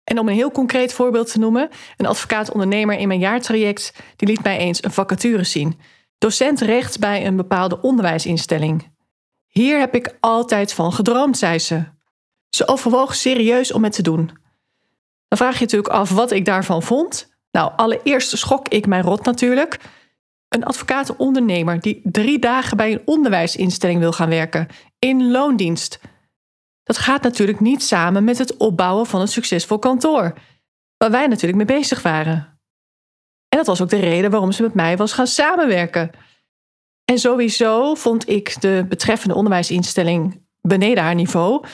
En 0.04 0.18
om 0.18 0.28
een 0.28 0.34
heel 0.34 0.50
concreet 0.50 0.92
voorbeeld 0.92 1.32
te 1.32 1.38
noemen, 1.38 1.68
een 1.96 2.06
advocaat-ondernemer 2.06 2.98
in 2.98 3.08
mijn 3.08 3.20
jaartraject 3.20 3.92
die 4.16 4.28
liet 4.28 4.42
mij 4.42 4.58
eens 4.58 4.84
een 4.84 4.92
vacature 4.92 5.44
zien. 5.44 5.80
Docent 6.18 6.60
recht 6.60 6.98
bij 6.98 7.26
een 7.26 7.36
bepaalde 7.36 7.80
onderwijsinstelling. 7.80 8.94
Hier 9.46 9.78
heb 9.78 9.94
ik 9.94 10.16
altijd 10.20 10.72
van 10.72 10.92
gedroomd, 10.92 11.38
zei 11.38 11.58
ze. 11.58 11.84
Ze 12.48 12.68
overwoog 12.68 13.14
serieus 13.14 13.72
om 13.72 13.84
het 13.84 13.92
te 13.92 14.02
doen. 14.02 14.26
Dan 15.28 15.38
vraag 15.38 15.54
je 15.54 15.60
natuurlijk 15.60 15.92
af 15.92 16.10
wat 16.10 16.30
ik 16.30 16.44
daarvan 16.44 16.82
vond. 16.82 17.35
Nou, 17.56 17.72
allereerst 17.76 18.38
schok 18.38 18.68
ik 18.68 18.86
mij 18.86 19.00
rot 19.00 19.24
natuurlijk. 19.24 19.78
Een 20.48 20.64
advocaat-ondernemer 20.64 21.80
die 21.80 22.00
drie 22.04 22.38
dagen 22.38 22.76
bij 22.76 22.92
een 22.92 23.02
onderwijsinstelling 23.04 23.98
wil 23.98 24.12
gaan 24.12 24.28
werken, 24.28 24.68
in 24.98 25.30
loondienst. 25.30 26.00
Dat 26.82 26.98
gaat 26.98 27.22
natuurlijk 27.22 27.60
niet 27.60 27.82
samen 27.82 28.24
met 28.24 28.38
het 28.38 28.56
opbouwen 28.56 29.06
van 29.06 29.20
een 29.20 29.28
succesvol 29.28 29.78
kantoor, 29.78 30.34
waar 30.96 31.10
wij 31.10 31.26
natuurlijk 31.26 31.56
mee 31.56 31.78
bezig 31.78 32.02
waren. 32.02 32.58
En 33.48 33.58
dat 33.58 33.66
was 33.66 33.82
ook 33.82 33.88
de 33.88 34.00
reden 34.00 34.30
waarom 34.30 34.52
ze 34.52 34.62
met 34.62 34.74
mij 34.74 34.96
was 34.96 35.12
gaan 35.12 35.26
samenwerken. 35.26 36.10
En 37.04 37.18
sowieso 37.18 37.94
vond 37.94 38.28
ik 38.28 38.60
de 38.60 38.84
betreffende 38.88 39.34
onderwijsinstelling 39.34 40.46
beneden 40.60 41.04
haar 41.04 41.14
niveau. 41.14 41.64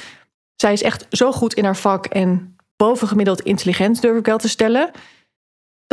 Zij 0.57 0.73
is 0.73 0.83
echt 0.83 1.07
zo 1.11 1.33
goed 1.33 1.55
in 1.55 1.65
haar 1.65 1.77
vak 1.77 2.07
en 2.07 2.57
bovengemiddeld 2.77 3.41
intelligent, 3.41 4.01
durf 4.01 4.19
ik 4.19 4.27
wel 4.27 4.39
te 4.39 4.49
stellen, 4.49 4.91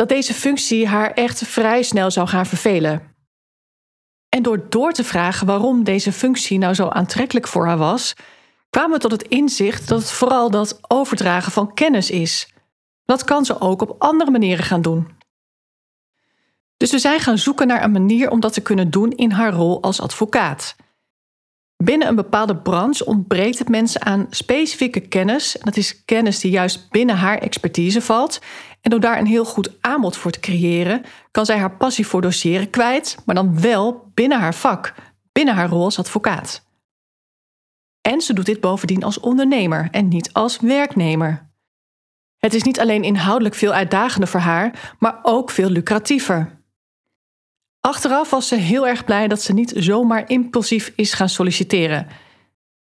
dat 0.00 0.08
deze 0.08 0.34
functie 0.34 0.86
haar 0.86 1.12
echt 1.12 1.46
vrij 1.46 1.82
snel 1.82 2.10
zou 2.10 2.28
gaan 2.28 2.46
vervelen. 2.46 3.02
En 4.28 4.42
door 4.42 4.66
door 4.68 4.92
te 4.92 5.04
vragen 5.04 5.46
waarom 5.46 5.84
deze 5.84 6.12
functie 6.12 6.58
nou 6.58 6.74
zo 6.74 6.88
aantrekkelijk 6.88 7.48
voor 7.48 7.66
haar 7.66 7.76
was, 7.76 8.14
kwamen 8.70 8.90
we 8.90 8.98
tot 8.98 9.10
het 9.10 9.22
inzicht 9.22 9.88
dat 9.88 10.00
het 10.00 10.10
vooral 10.10 10.50
dat 10.50 10.78
overdragen 10.88 11.52
van 11.52 11.74
kennis 11.74 12.10
is. 12.10 12.52
Dat 13.04 13.24
kan 13.24 13.44
ze 13.44 13.60
ook 13.60 13.82
op 13.82 13.94
andere 13.98 14.30
manieren 14.30 14.64
gaan 14.64 14.82
doen. 14.82 15.08
Dus 16.76 16.90
we 16.90 16.98
zijn 16.98 17.20
gaan 17.20 17.38
zoeken 17.38 17.66
naar 17.66 17.84
een 17.84 17.92
manier 17.92 18.30
om 18.30 18.40
dat 18.40 18.52
te 18.52 18.62
kunnen 18.62 18.90
doen 18.90 19.10
in 19.10 19.30
haar 19.30 19.52
rol 19.52 19.82
als 19.82 20.00
advocaat. 20.00 20.76
Binnen 21.82 22.08
een 22.08 22.14
bepaalde 22.14 22.56
branche 22.56 23.04
ontbreekt 23.04 23.58
het 23.58 23.68
mensen 23.68 24.04
aan 24.04 24.26
specifieke 24.30 25.00
kennis. 25.00 25.56
Dat 25.60 25.76
is 25.76 26.04
kennis 26.04 26.40
die 26.40 26.50
juist 26.50 26.90
binnen 26.90 27.16
haar 27.16 27.38
expertise 27.38 28.00
valt. 28.00 28.40
En 28.80 28.90
door 28.90 29.00
daar 29.00 29.18
een 29.18 29.26
heel 29.26 29.44
goed 29.44 29.76
aanbod 29.80 30.16
voor 30.16 30.30
te 30.30 30.40
creëren, 30.40 31.04
kan 31.30 31.46
zij 31.46 31.58
haar 31.58 31.76
passie 31.76 32.06
voor 32.06 32.20
doseren 32.20 32.70
kwijt, 32.70 33.16
maar 33.26 33.34
dan 33.34 33.60
wel 33.60 34.10
binnen 34.14 34.40
haar 34.40 34.54
vak, 34.54 34.94
binnen 35.32 35.54
haar 35.54 35.68
rol 35.68 35.84
als 35.84 35.98
advocaat. 35.98 36.64
En 38.00 38.20
ze 38.20 38.32
doet 38.32 38.46
dit 38.46 38.60
bovendien 38.60 39.04
als 39.04 39.20
ondernemer 39.20 39.88
en 39.90 40.08
niet 40.08 40.32
als 40.32 40.58
werknemer. 40.60 41.50
Het 42.38 42.54
is 42.54 42.62
niet 42.62 42.80
alleen 42.80 43.02
inhoudelijk 43.02 43.54
veel 43.54 43.72
uitdagender 43.72 44.28
voor 44.28 44.40
haar, 44.40 44.94
maar 44.98 45.18
ook 45.22 45.50
veel 45.50 45.68
lucratiever. 45.68 46.59
Achteraf 47.80 48.30
was 48.30 48.48
ze 48.48 48.54
heel 48.54 48.86
erg 48.86 49.04
blij 49.04 49.28
dat 49.28 49.42
ze 49.42 49.52
niet 49.52 49.72
zomaar 49.76 50.30
impulsief 50.30 50.92
is 50.96 51.12
gaan 51.12 51.28
solliciteren. 51.28 52.06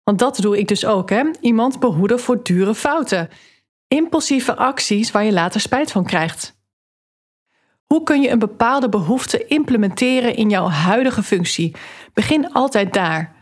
Want 0.03 0.19
dat 0.19 0.37
doe 0.37 0.59
ik 0.59 0.69
dus 0.69 0.85
ook, 0.85 1.11
hè? 1.11 1.31
Iemand 1.41 1.81
behoeden 1.81 2.21
voor 2.21 2.43
dure 2.43 2.75
fouten. 2.75 3.29
Impulsieve 3.89 4.57
acties 4.57 5.11
waar 5.11 5.25
je 5.25 5.33
later 5.33 5.61
spijt 5.61 5.93
van 5.93 6.05
krijgt. 6.05 6.57
Hoe 7.87 8.03
kun 8.03 8.21
je 8.21 8.31
een 8.31 8.39
bepaalde 8.39 8.89
behoefte 8.89 9.47
implementeren 9.47 10.37
in 10.37 10.51
jouw 10.51 10.69
huidige 10.69 11.23
functie? 11.23 11.77
Begin 12.13 12.53
altijd 12.53 12.93
daar. 12.93 13.38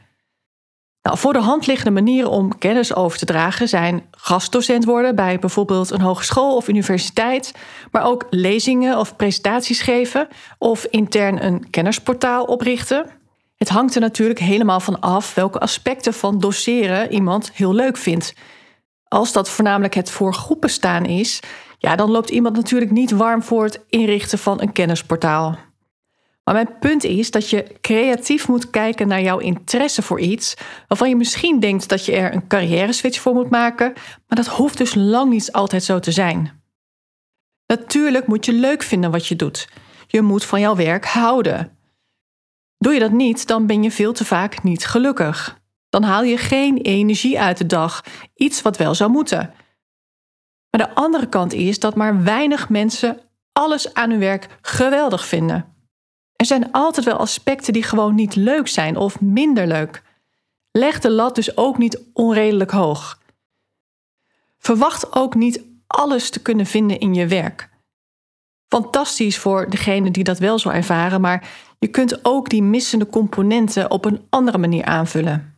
Nou, 1.07 1.19
voor 1.19 1.33
de 1.33 1.39
hand 1.39 1.67
liggende 1.67 2.01
manieren 2.01 2.31
om 2.31 2.59
kennis 2.59 2.95
over 2.95 3.19
te 3.19 3.25
dragen 3.25 3.69
zijn 3.69 4.03
gastdocent 4.11 4.85
worden 4.85 5.15
bij 5.15 5.39
bijvoorbeeld 5.39 5.91
een 5.91 6.01
hogeschool 6.01 6.57
of 6.57 6.69
universiteit, 6.69 7.55
maar 7.91 8.05
ook 8.05 8.27
lezingen 8.31 8.99
of 8.99 9.17
presentaties 9.17 9.81
geven 9.81 10.29
of 10.59 10.85
intern 10.85 11.45
een 11.45 11.71
kennisportaal 11.71 12.45
oprichten. 12.45 13.07
Het 13.57 13.69
hangt 13.69 13.95
er 13.95 14.01
natuurlijk 14.01 14.39
helemaal 14.39 14.81
van 14.81 15.01
af 15.01 15.35
welke 15.35 15.59
aspecten 15.59 16.15
van 16.15 16.39
doseren 16.41 17.13
iemand 17.13 17.51
heel 17.53 17.75
leuk 17.75 17.97
vindt. 17.97 18.35
Als 19.09 19.33
dat 19.33 19.51
voornamelijk 19.51 19.95
het 19.95 20.11
voor 20.11 20.35
groepen 20.35 20.71
staan 20.71 21.05
is, 21.05 21.41
ja, 21.79 21.97
dan 21.97 22.11
loopt 22.11 22.31
iemand 22.31 22.57
natuurlijk 22.57 22.91
niet 22.91 23.11
warm 23.11 23.43
voor 23.43 23.65
het 23.65 23.85
inrichten 23.89 24.39
van 24.39 24.61
een 24.61 24.73
kennisportaal. 24.73 25.66
Maar 26.47 26.55
mijn 26.55 26.79
punt 26.79 27.05
is 27.05 27.31
dat 27.31 27.51
je 27.51 27.77
creatief 27.81 28.49
moet 28.49 28.71
kijken 28.71 29.09
naar 29.09 29.23
jouw 29.23 29.39
interesse 29.39 30.03
voor 30.03 30.21
iets 30.21 30.55
waarvan 30.89 31.09
je 31.09 31.17
misschien 31.17 31.61
denkt 31.61 31.89
dat 31.89 32.05
je 32.05 32.13
er 32.13 32.35
een 32.35 32.47
carrière 32.47 32.93
switch 32.93 33.21
voor 33.21 33.35
moet 33.35 33.51
maken, 33.51 33.93
maar 34.27 34.37
dat 34.37 34.47
hoeft 34.47 34.79
dus 34.79 34.95
lang 34.95 35.31
niet 35.31 35.53
altijd 35.53 35.85
zo 35.85 35.99
te 35.99 36.13
zijn. 36.13 36.63
Natuurlijk 37.67 38.27
moet 38.27 38.45
je 38.45 38.53
leuk 38.53 38.83
vinden 38.83 39.11
wat 39.11 39.27
je 39.27 39.37
doet. 39.37 39.69
Je 40.07 40.23
moet 40.23 40.45
van 40.45 40.61
jouw 40.61 40.77
werk 40.77 41.07
houden. 41.07 41.79
Doe 42.79 42.93
je 42.93 43.01
dat 43.01 43.13
niet, 43.13 43.47
dan 43.47 43.67
ben 43.67 43.83
je 43.83 43.91
veel 43.91 44.13
te 44.13 44.25
vaak 44.25 44.63
niet 44.63 44.87
gelukkig. 44.87 45.61
Dan 45.89 46.03
haal 46.03 46.23
je 46.23 46.39
geen 46.39 46.77
energie 46.77 47.41
uit 47.41 47.59
de 47.59 47.67
dag, 47.67 48.05
iets 48.35 48.63
wat 48.63 48.77
wel 48.77 48.95
zou 48.95 49.11
moeten. 49.11 49.55
Maar 50.71 50.87
de 50.87 50.95
andere 50.95 51.29
kant 51.29 51.53
is 51.53 51.79
dat 51.79 51.95
maar 51.95 52.23
weinig 52.23 52.69
mensen 52.69 53.21
alles 53.53 53.95
aan 53.95 54.11
hun 54.11 54.19
werk 54.19 54.49
geweldig 54.61 55.27
vinden. 55.27 55.76
Er 56.37 56.47
zijn 56.47 56.73
altijd 56.73 57.07
wel 57.07 57.17
aspecten 57.17 57.73
die 57.73 57.83
gewoon 57.83 58.15
niet 58.15 58.35
leuk 58.35 58.69
zijn 58.69 58.97
of 58.97 59.21
minder 59.21 59.67
leuk. 59.67 60.03
Leg 60.73 60.99
de 61.01 61.11
lat 61.11 61.35
dus 61.35 61.57
ook 61.57 61.79
niet 61.79 62.03
onredelijk 62.13 62.71
hoog. 62.71 63.21
Verwacht 64.59 65.15
ook 65.15 65.35
niet 65.35 65.63
alles 65.87 66.31
te 66.31 66.43
kunnen 66.43 66.67
vinden 66.67 66.99
in 66.99 67.15
je 67.15 67.27
werk. 67.27 67.69
Fantastisch 68.69 69.39
voor 69.39 69.71
degene 69.71 70.11
die 70.11 70.25
dat 70.25 70.39
wel 70.39 70.59
zo 70.59 70.69
ervaren, 70.69 71.21
maar 71.21 71.49
je 71.79 71.89
kunt 71.89 72.25
ook 72.25 72.49
die 72.49 72.63
missende 72.63 73.07
componenten 73.07 73.91
op 73.91 74.05
een 74.05 74.27
andere 74.29 74.59
manier 74.59 74.85
aanvullen. 74.85 75.57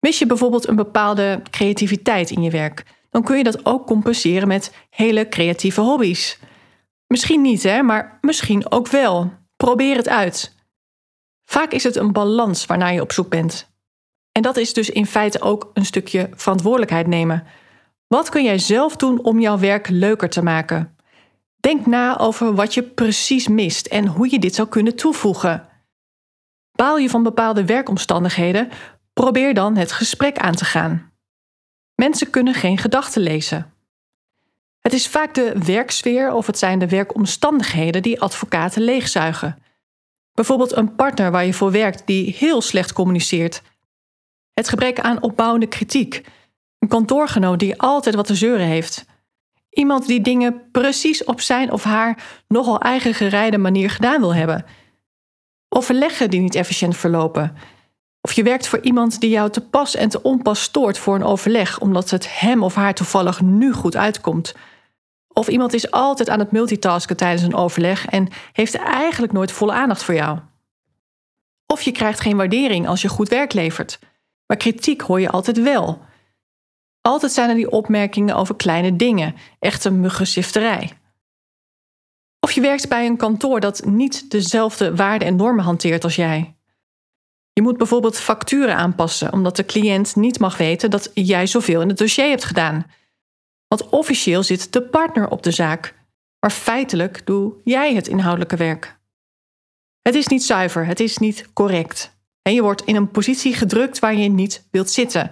Mis 0.00 0.18
je 0.18 0.26
bijvoorbeeld 0.26 0.68
een 0.68 0.76
bepaalde 0.76 1.42
creativiteit 1.50 2.30
in 2.30 2.42
je 2.42 2.50
werk, 2.50 2.84
dan 3.10 3.22
kun 3.22 3.36
je 3.36 3.44
dat 3.44 3.66
ook 3.66 3.86
compenseren 3.86 4.48
met 4.48 4.74
hele 4.90 5.28
creatieve 5.28 5.80
hobby's. 5.80 6.38
Misschien 7.06 7.40
niet, 7.40 7.62
hè, 7.62 7.82
maar 7.82 8.18
misschien 8.20 8.70
ook 8.70 8.88
wel. 8.88 9.32
Probeer 9.56 9.96
het 9.96 10.08
uit. 10.08 10.54
Vaak 11.44 11.72
is 11.72 11.84
het 11.84 11.96
een 11.96 12.12
balans 12.12 12.66
waarnaar 12.66 12.92
je 12.92 13.00
op 13.00 13.12
zoek 13.12 13.28
bent. 13.28 13.72
En 14.32 14.42
dat 14.42 14.56
is 14.56 14.72
dus 14.72 14.90
in 14.90 15.06
feite 15.06 15.40
ook 15.40 15.70
een 15.74 15.84
stukje 15.84 16.30
verantwoordelijkheid 16.34 17.06
nemen. 17.06 17.46
Wat 18.06 18.28
kun 18.28 18.44
jij 18.44 18.58
zelf 18.58 18.96
doen 18.96 19.22
om 19.22 19.40
jouw 19.40 19.58
werk 19.58 19.88
leuker 19.88 20.30
te 20.30 20.42
maken? 20.42 20.96
Denk 21.56 21.86
na 21.86 22.18
over 22.18 22.54
wat 22.54 22.74
je 22.74 22.82
precies 22.82 23.48
mist 23.48 23.86
en 23.86 24.06
hoe 24.06 24.30
je 24.30 24.38
dit 24.38 24.54
zou 24.54 24.68
kunnen 24.68 24.96
toevoegen. 24.96 25.68
Baal 26.72 26.98
je 26.98 27.10
van 27.10 27.22
bepaalde 27.22 27.64
werkomstandigheden, 27.64 28.70
probeer 29.12 29.54
dan 29.54 29.76
het 29.76 29.92
gesprek 29.92 30.38
aan 30.38 30.54
te 30.54 30.64
gaan. 30.64 31.12
Mensen 31.94 32.30
kunnen 32.30 32.54
geen 32.54 32.78
gedachten 32.78 33.22
lezen. 33.22 33.73
Het 34.84 34.92
is 34.92 35.08
vaak 35.08 35.34
de 35.34 35.52
werksfeer 35.64 36.32
of 36.32 36.46
het 36.46 36.58
zijn 36.58 36.78
de 36.78 36.88
werkomstandigheden 36.88 38.02
die 38.02 38.20
advocaten 38.20 38.82
leegzuigen. 38.82 39.62
Bijvoorbeeld 40.32 40.76
een 40.76 40.94
partner 40.94 41.30
waar 41.30 41.46
je 41.46 41.54
voor 41.54 41.70
werkt 41.70 42.06
die 42.06 42.34
heel 42.38 42.60
slecht 42.60 42.92
communiceert. 42.92 43.62
Het 44.52 44.68
gebrek 44.68 45.00
aan 45.00 45.22
opbouwende 45.22 45.66
kritiek. 45.66 46.24
Een 46.78 46.88
kantoorgenoot 46.88 47.58
die 47.58 47.80
altijd 47.80 48.14
wat 48.14 48.26
te 48.26 48.34
zeuren 48.34 48.66
heeft. 48.66 49.04
Iemand 49.70 50.06
die 50.06 50.20
dingen 50.20 50.70
precies 50.70 51.24
op 51.24 51.40
zijn 51.40 51.72
of 51.72 51.84
haar 51.84 52.42
nogal 52.48 52.80
eigen 52.80 53.14
gerijde 53.14 53.58
manier 53.58 53.90
gedaan 53.90 54.20
wil 54.20 54.34
hebben. 54.34 54.64
Overleggen 55.68 56.30
die 56.30 56.40
niet 56.40 56.54
efficiënt 56.54 56.96
verlopen. 56.96 57.56
Of 58.20 58.32
je 58.32 58.42
werkt 58.42 58.68
voor 58.68 58.80
iemand 58.80 59.20
die 59.20 59.30
jou 59.30 59.50
te 59.50 59.60
pas 59.60 59.94
en 59.94 60.08
te 60.08 60.22
onpas 60.22 60.62
stoort 60.62 60.98
voor 60.98 61.14
een 61.14 61.24
overleg, 61.24 61.80
omdat 61.80 62.10
het 62.10 62.38
hem 62.38 62.62
of 62.62 62.74
haar 62.74 62.94
toevallig 62.94 63.40
nu 63.40 63.72
goed 63.72 63.96
uitkomt. 63.96 64.54
Of 65.34 65.48
iemand 65.48 65.72
is 65.72 65.90
altijd 65.90 66.28
aan 66.28 66.38
het 66.38 66.52
multitasken 66.52 67.16
tijdens 67.16 67.42
een 67.42 67.54
overleg 67.54 68.06
en 68.06 68.28
heeft 68.52 68.74
eigenlijk 68.74 69.32
nooit 69.32 69.52
volle 69.52 69.72
aandacht 69.72 70.02
voor 70.02 70.14
jou. 70.14 70.38
Of 71.66 71.82
je 71.82 71.92
krijgt 71.92 72.20
geen 72.20 72.36
waardering 72.36 72.88
als 72.88 73.02
je 73.02 73.08
goed 73.08 73.28
werk 73.28 73.52
levert, 73.52 73.98
maar 74.46 74.56
kritiek 74.56 75.00
hoor 75.00 75.20
je 75.20 75.30
altijd 75.30 75.62
wel. 75.62 76.00
Altijd 77.00 77.32
zijn 77.32 77.48
er 77.48 77.54
die 77.54 77.70
opmerkingen 77.70 78.36
over 78.36 78.56
kleine 78.56 78.96
dingen, 78.96 79.34
echte 79.58 79.90
muggenzifterij. 79.90 80.92
Of 82.40 82.52
je 82.52 82.60
werkt 82.60 82.88
bij 82.88 83.06
een 83.06 83.16
kantoor 83.16 83.60
dat 83.60 83.84
niet 83.84 84.30
dezelfde 84.30 84.96
waarden 84.96 85.28
en 85.28 85.36
normen 85.36 85.64
hanteert 85.64 86.04
als 86.04 86.16
jij. 86.16 86.54
Je 87.52 87.62
moet 87.62 87.76
bijvoorbeeld 87.76 88.18
facturen 88.18 88.76
aanpassen 88.76 89.32
omdat 89.32 89.56
de 89.56 89.64
cliënt 89.64 90.16
niet 90.16 90.38
mag 90.38 90.56
weten 90.56 90.90
dat 90.90 91.10
jij 91.14 91.46
zoveel 91.46 91.80
in 91.80 91.88
het 91.88 91.98
dossier 91.98 92.28
hebt 92.28 92.44
gedaan. 92.44 92.86
Want 93.74 93.88
officieel 93.88 94.42
zit 94.42 94.72
de 94.72 94.82
partner 94.82 95.30
op 95.30 95.42
de 95.42 95.50
zaak, 95.50 95.94
maar 96.40 96.50
feitelijk 96.50 97.26
doe 97.26 97.60
jij 97.64 97.94
het 97.94 98.08
inhoudelijke 98.08 98.56
werk. 98.56 98.98
Het 100.02 100.14
is 100.14 100.26
niet 100.26 100.44
zuiver, 100.44 100.86
het 100.86 101.00
is 101.00 101.18
niet 101.18 101.52
correct. 101.52 102.16
En 102.42 102.54
je 102.54 102.62
wordt 102.62 102.84
in 102.84 102.96
een 102.96 103.10
positie 103.10 103.54
gedrukt 103.54 103.98
waar 103.98 104.14
je 104.14 104.28
niet 104.28 104.68
wilt 104.70 104.90
zitten. 104.90 105.30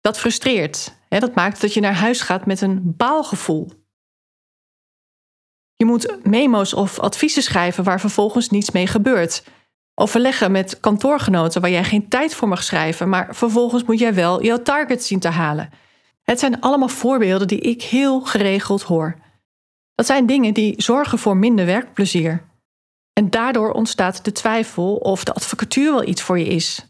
Dat 0.00 0.18
frustreert. 0.18 0.94
Dat 1.08 1.34
maakt 1.34 1.60
dat 1.60 1.74
je 1.74 1.80
naar 1.80 1.94
huis 1.94 2.20
gaat 2.20 2.46
met 2.46 2.60
een 2.60 2.96
baalgevoel. 2.96 3.70
Je 5.74 5.84
moet 5.84 6.26
memo's 6.26 6.74
of 6.74 6.98
adviezen 6.98 7.42
schrijven 7.42 7.84
waar 7.84 8.00
vervolgens 8.00 8.50
niets 8.50 8.70
mee 8.70 8.86
gebeurt. 8.86 9.44
Overleggen 9.94 10.52
met 10.52 10.80
kantoorgenoten 10.80 11.60
waar 11.60 11.70
jij 11.70 11.84
geen 11.84 12.08
tijd 12.08 12.34
voor 12.34 12.48
mag 12.48 12.62
schrijven, 12.62 13.08
maar 13.08 13.34
vervolgens 13.34 13.84
moet 13.84 13.98
jij 13.98 14.14
wel 14.14 14.42
jouw 14.42 14.62
target 14.62 15.04
zien 15.04 15.20
te 15.20 15.28
halen. 15.28 15.70
Het 16.24 16.38
zijn 16.38 16.60
allemaal 16.60 16.88
voorbeelden 16.88 17.48
die 17.48 17.60
ik 17.60 17.82
heel 17.82 18.20
geregeld 18.20 18.82
hoor. 18.82 19.18
Dat 19.94 20.06
zijn 20.06 20.26
dingen 20.26 20.54
die 20.54 20.82
zorgen 20.82 21.18
voor 21.18 21.36
minder 21.36 21.66
werkplezier. 21.66 22.44
En 23.12 23.30
daardoor 23.30 23.72
ontstaat 23.72 24.24
de 24.24 24.32
twijfel 24.32 24.96
of 24.96 25.24
de 25.24 25.32
advocatuur 25.32 25.90
wel 25.92 26.06
iets 26.06 26.22
voor 26.22 26.38
je 26.38 26.46
is. 26.46 26.86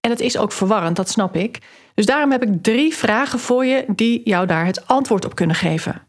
En 0.00 0.10
het 0.10 0.20
is 0.20 0.38
ook 0.38 0.52
verwarrend, 0.52 0.96
dat 0.96 1.08
snap 1.08 1.36
ik. 1.36 1.58
Dus 1.94 2.06
daarom 2.06 2.30
heb 2.30 2.42
ik 2.42 2.62
drie 2.62 2.94
vragen 2.94 3.38
voor 3.38 3.64
je 3.64 3.84
die 3.88 4.20
jou 4.24 4.46
daar 4.46 4.66
het 4.66 4.86
antwoord 4.86 5.24
op 5.24 5.34
kunnen 5.34 5.56
geven. 5.56 6.06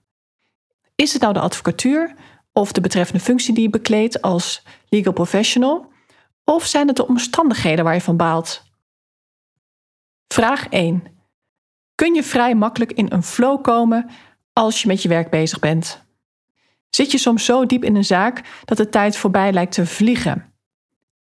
Is 0.96 1.14
het 1.14 1.22
nou 1.22 1.34
de 1.34 1.40
advocatuur 1.40 2.14
of 2.54 2.72
de 2.72 2.82
betreffende 2.82 3.24
functie 3.24 3.54
die 3.54 3.64
je 3.64 3.70
bekleedt 3.70 4.22
als 4.22 4.64
legal 4.90 5.14
professional? 5.14 5.92
Of 6.44 6.66
zijn 6.66 6.88
het 6.88 6.96
de 6.96 7.08
omstandigheden 7.08 7.84
waar 7.84 7.94
je 7.94 8.02
van 8.02 8.18
baalt? 8.18 8.64
Vraag 10.28 10.68
1. 10.68 11.19
Kun 12.00 12.14
je 12.14 12.24
vrij 12.24 12.56
makkelijk 12.56 12.92
in 12.92 13.06
een 13.10 13.24
flow 13.24 13.62
komen 13.62 14.10
als 14.54 14.82
je 14.82 14.88
met 14.88 15.02
je 15.02 15.10
werk 15.10 15.30
bezig 15.30 15.60
bent? 15.60 16.04
Zit 16.90 17.12
je 17.12 17.18
soms 17.18 17.46
zo 17.46 17.66
diep 17.66 17.84
in 17.84 17.96
een 17.96 18.06
zaak 18.06 18.62
dat 18.66 18.78
de 18.78 18.90
tijd 18.90 19.18
voorbij 19.18 19.52
lijkt 19.52 19.74
te 19.74 19.86
vliegen? 19.86 20.54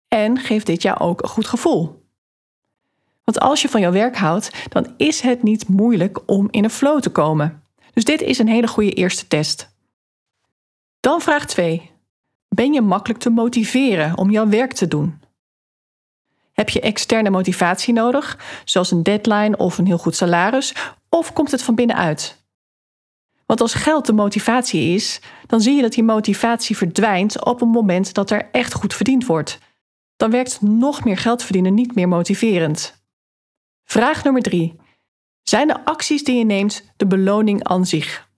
En 0.07 0.39
geeft 0.39 0.65
dit 0.65 0.81
jou 0.81 0.99
ook 0.99 1.21
een 1.21 1.29
goed 1.29 1.47
gevoel? 1.47 2.05
Want 3.23 3.39
als 3.39 3.61
je 3.61 3.69
van 3.69 3.81
jouw 3.81 3.91
werk 3.91 4.17
houdt, 4.17 4.51
dan 4.69 4.93
is 4.97 5.21
het 5.21 5.43
niet 5.43 5.67
moeilijk 5.67 6.19
om 6.25 6.47
in 6.51 6.63
een 6.63 6.69
flow 6.69 6.99
te 6.99 7.09
komen. 7.09 7.63
Dus 7.93 8.03
dit 8.03 8.21
is 8.21 8.39
een 8.39 8.47
hele 8.47 8.67
goede 8.67 8.93
eerste 8.93 9.27
test. 9.27 9.69
Dan 10.99 11.21
vraag 11.21 11.45
2. 11.45 11.91
Ben 12.47 12.73
je 12.73 12.81
makkelijk 12.81 13.19
te 13.19 13.29
motiveren 13.29 14.17
om 14.17 14.31
jouw 14.31 14.47
werk 14.47 14.73
te 14.73 14.87
doen? 14.87 15.19
Heb 16.57 16.69
je 16.69 16.79
externe 16.79 17.29
motivatie 17.29 17.93
nodig, 17.93 18.39
zoals 18.65 18.91
een 18.91 19.03
deadline 19.03 19.57
of 19.57 19.77
een 19.77 19.85
heel 19.85 19.97
goed 19.97 20.15
salaris, 20.15 20.75
of 21.09 21.33
komt 21.33 21.51
het 21.51 21.63
van 21.63 21.75
binnenuit? 21.75 22.45
Want 23.45 23.61
als 23.61 23.73
geld 23.73 24.05
de 24.05 24.13
motivatie 24.13 24.93
is, 24.93 25.21
dan 25.45 25.61
zie 25.61 25.75
je 25.75 25.81
dat 25.81 25.91
die 25.91 26.03
motivatie 26.03 26.77
verdwijnt 26.77 27.45
op 27.45 27.61
een 27.61 27.69
moment 27.69 28.13
dat 28.13 28.29
er 28.29 28.49
echt 28.51 28.73
goed 28.73 28.93
verdiend 28.93 29.25
wordt. 29.25 29.59
Dan 30.15 30.31
werkt 30.31 30.61
nog 30.61 31.03
meer 31.03 31.17
geld 31.17 31.43
verdienen 31.43 31.73
niet 31.73 31.95
meer 31.95 32.07
motiverend. 32.07 33.05
Vraag 33.83 34.23
nummer 34.23 34.41
3. 34.41 34.75
Zijn 35.43 35.67
de 35.67 35.85
acties 35.85 36.23
die 36.23 36.37
je 36.37 36.45
neemt 36.45 36.91
de 36.95 37.07
beloning 37.07 37.63
aan 37.63 37.85
zich? 37.85 38.29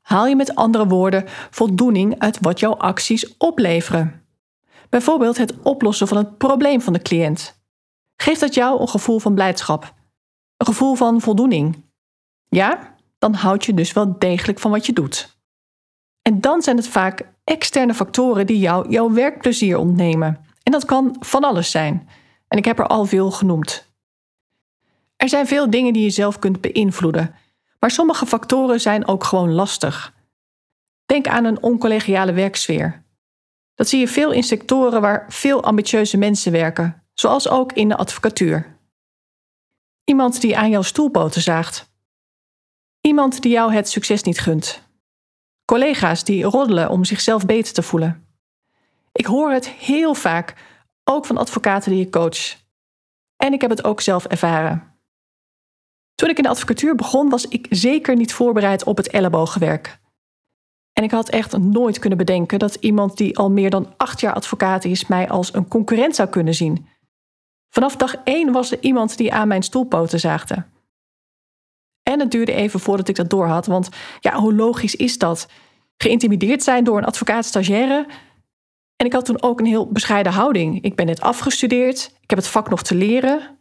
Haal 0.00 0.26
je 0.26 0.36
met 0.36 0.54
andere 0.54 0.86
woorden 0.86 1.24
voldoening 1.50 2.18
uit 2.18 2.38
wat 2.40 2.60
jouw 2.60 2.76
acties 2.76 3.36
opleveren? 3.36 4.19
Bijvoorbeeld 4.90 5.36
het 5.36 5.60
oplossen 5.62 6.08
van 6.08 6.16
het 6.16 6.38
probleem 6.38 6.80
van 6.80 6.92
de 6.92 7.02
cliënt. 7.02 7.60
Geeft 8.16 8.40
dat 8.40 8.54
jou 8.54 8.80
een 8.80 8.88
gevoel 8.88 9.18
van 9.18 9.34
blijdschap? 9.34 9.94
Een 10.56 10.66
gevoel 10.66 10.94
van 10.94 11.20
voldoening? 11.20 11.84
Ja, 12.48 12.94
dan 13.18 13.34
houd 13.34 13.64
je 13.64 13.74
dus 13.74 13.92
wel 13.92 14.18
degelijk 14.18 14.58
van 14.58 14.70
wat 14.70 14.86
je 14.86 14.92
doet. 14.92 15.38
En 16.22 16.40
dan 16.40 16.62
zijn 16.62 16.76
het 16.76 16.88
vaak 16.88 17.32
externe 17.44 17.94
factoren 17.94 18.46
die 18.46 18.58
jou 18.58 18.88
jouw 18.88 19.12
werkplezier 19.12 19.78
ontnemen. 19.78 20.44
En 20.62 20.72
dat 20.72 20.84
kan 20.84 21.16
van 21.20 21.44
alles 21.44 21.70
zijn. 21.70 22.08
En 22.48 22.58
ik 22.58 22.64
heb 22.64 22.78
er 22.78 22.86
al 22.86 23.04
veel 23.04 23.30
genoemd. 23.30 23.88
Er 25.16 25.28
zijn 25.28 25.46
veel 25.46 25.70
dingen 25.70 25.92
die 25.92 26.02
je 26.02 26.10
zelf 26.10 26.38
kunt 26.38 26.60
beïnvloeden, 26.60 27.34
maar 27.78 27.90
sommige 27.90 28.26
factoren 28.26 28.80
zijn 28.80 29.06
ook 29.06 29.24
gewoon 29.24 29.52
lastig. 29.52 30.14
Denk 31.06 31.26
aan 31.26 31.44
een 31.44 31.62
oncollegiale 31.62 32.32
werksfeer. 32.32 33.02
Dat 33.80 33.88
zie 33.88 34.00
je 34.00 34.08
veel 34.08 34.32
in 34.32 34.42
sectoren 34.42 35.00
waar 35.00 35.24
veel 35.28 35.62
ambitieuze 35.62 36.16
mensen 36.16 36.52
werken, 36.52 37.06
zoals 37.14 37.48
ook 37.48 37.72
in 37.72 37.88
de 37.88 37.96
advocatuur. 37.96 38.78
Iemand 40.04 40.40
die 40.40 40.56
aan 40.56 40.70
jouw 40.70 40.82
stoelpoten 40.82 41.40
zaagt. 41.40 41.92
Iemand 43.00 43.42
die 43.42 43.52
jou 43.52 43.72
het 43.72 43.88
succes 43.88 44.22
niet 44.22 44.40
gunt. 44.40 44.82
Collega's 45.64 46.24
die 46.24 46.44
roddelen 46.44 46.90
om 46.90 47.04
zichzelf 47.04 47.46
beter 47.46 47.72
te 47.72 47.82
voelen. 47.82 48.26
Ik 49.12 49.26
hoor 49.26 49.50
het 49.50 49.68
heel 49.68 50.14
vaak, 50.14 50.54
ook 51.04 51.26
van 51.26 51.36
advocaten 51.36 51.92
die 51.92 52.04
ik 52.04 52.10
coach. 52.10 52.56
En 53.36 53.52
ik 53.52 53.60
heb 53.60 53.70
het 53.70 53.84
ook 53.84 54.00
zelf 54.00 54.24
ervaren. 54.24 55.00
Toen 56.14 56.28
ik 56.28 56.36
in 56.36 56.42
de 56.42 56.48
advocatuur 56.48 56.94
begon, 56.94 57.28
was 57.28 57.48
ik 57.48 57.66
zeker 57.70 58.16
niet 58.16 58.32
voorbereid 58.32 58.84
op 58.84 58.96
het 58.96 59.08
ellebogenwerk. 59.08 60.00
En 61.00 61.06
ik 61.06 61.12
had 61.12 61.28
echt 61.28 61.58
nooit 61.58 61.98
kunnen 61.98 62.18
bedenken 62.18 62.58
dat 62.58 62.74
iemand 62.74 63.16
die 63.16 63.38
al 63.38 63.50
meer 63.50 63.70
dan 63.70 63.94
acht 63.96 64.20
jaar 64.20 64.34
advocaat 64.34 64.84
is, 64.84 65.06
mij 65.06 65.28
als 65.28 65.54
een 65.54 65.68
concurrent 65.68 66.14
zou 66.14 66.28
kunnen 66.28 66.54
zien. 66.54 66.86
Vanaf 67.68 67.96
dag 67.96 68.14
één 68.24 68.52
was 68.52 68.72
er 68.72 68.78
iemand 68.80 69.16
die 69.16 69.32
aan 69.32 69.48
mijn 69.48 69.62
stoelpoten 69.62 70.20
zaagde. 70.20 70.64
En 72.02 72.20
het 72.20 72.30
duurde 72.30 72.52
even 72.52 72.80
voordat 72.80 73.08
ik 73.08 73.16
dat 73.16 73.30
doorhad, 73.30 73.66
want 73.66 73.88
ja, 74.20 74.34
hoe 74.34 74.54
logisch 74.54 74.96
is 74.96 75.18
dat? 75.18 75.48
Geïntimideerd 75.96 76.62
zijn 76.62 76.84
door 76.84 76.98
een 76.98 77.04
advocaat-stagiaire. 77.04 78.06
En 78.96 79.06
ik 79.06 79.12
had 79.12 79.24
toen 79.24 79.42
ook 79.42 79.60
een 79.60 79.66
heel 79.66 79.86
bescheiden 79.86 80.32
houding. 80.32 80.82
Ik 80.82 80.96
ben 80.96 81.06
net 81.06 81.20
afgestudeerd, 81.20 82.16
ik 82.20 82.30
heb 82.30 82.38
het 82.38 82.48
vak 82.48 82.70
nog 82.70 82.82
te 82.82 82.94
leren. 82.94 83.58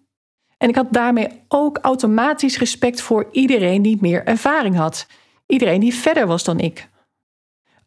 En 0.57 0.69
ik 0.69 0.75
had 0.75 0.93
daarmee 0.93 1.27
ook 1.47 1.77
automatisch 1.77 2.57
respect 2.57 3.01
voor 3.01 3.27
iedereen 3.31 3.81
die 3.81 3.97
meer 4.01 4.25
ervaring 4.25 4.75
had. 4.75 5.07
Iedereen 5.45 5.79
die 5.79 5.95
verder 5.95 6.27
was 6.27 6.43
dan 6.43 6.59
ik. 6.59 6.88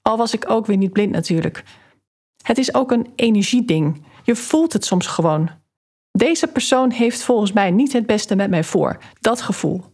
Al 0.03 0.17
was 0.17 0.35
ik 0.35 0.51
ook 0.51 0.67
weer 0.67 0.77
niet 0.77 0.93
blind 0.93 1.13
natuurlijk. 1.13 1.65
Het 2.43 2.59
is 2.59 2.75
ook 2.75 2.91
een 2.91 3.13
energieding. 3.15 4.05
Je 4.23 4.37
voelt 4.37 4.73
het 4.73 4.85
soms 4.85 5.07
gewoon. 5.07 5.51
Deze 6.11 6.47
persoon 6.47 6.91
heeft 6.91 7.23
volgens 7.23 7.53
mij 7.53 7.71
niet 7.71 7.93
het 7.93 8.07
beste 8.07 8.37
met 8.37 8.51
mij 8.51 8.65
voor. 8.65 8.99
Dat 9.21 9.41
gevoel. 9.41 9.85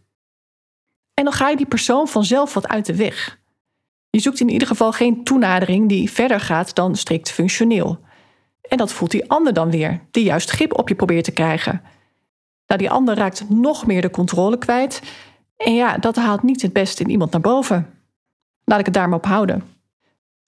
En 1.15 1.25
dan 1.25 1.33
ga 1.33 1.49
je 1.49 1.57
die 1.57 1.67
persoon 1.67 2.09
vanzelf 2.09 2.55
wat 2.55 2.69
uit 2.69 2.87
de 2.87 2.97
weg. 2.97 3.39
Je 4.11 4.21
zoekt 4.21 4.41
in 4.41 4.49
ieder 4.49 4.69
geval 4.69 4.93
geen 4.93 5.25
toenadering 5.25 5.89
die 5.89 6.11
verder 6.11 6.41
gaat 6.41 6.75
dan 6.75 6.97
strikt 6.97 7.31
functioneel. 7.31 7.99
En 8.69 8.77
dat 8.77 8.93
voelt 8.93 9.11
die 9.11 9.31
ander 9.31 9.53
dan 9.53 9.71
weer, 9.71 10.01
die 10.11 10.25
juist 10.25 10.51
grip 10.51 10.79
op 10.79 10.89
je 10.89 10.95
probeert 10.95 11.25
te 11.25 11.33
krijgen. 11.33 11.83
Nou, 12.67 12.81
die 12.81 12.91
ander 12.91 13.15
raakt 13.17 13.49
nog 13.49 13.87
meer 13.87 14.01
de 14.01 14.11
controle 14.11 14.59
kwijt. 14.59 15.03
En 15.57 15.75
ja, 15.75 15.99
dat 15.99 16.17
haalt 16.17 16.43
niet 16.43 16.63
het 16.63 16.73
beste 16.73 17.03
in 17.03 17.11
iemand 17.11 17.33
naar 17.33 17.41
boven. 17.41 17.95
Laat 18.65 18.79
ik 18.79 18.85
het 18.85 18.95
daar 18.95 19.09
maar 19.09 19.19
op 19.19 19.27
houden. 19.27 19.78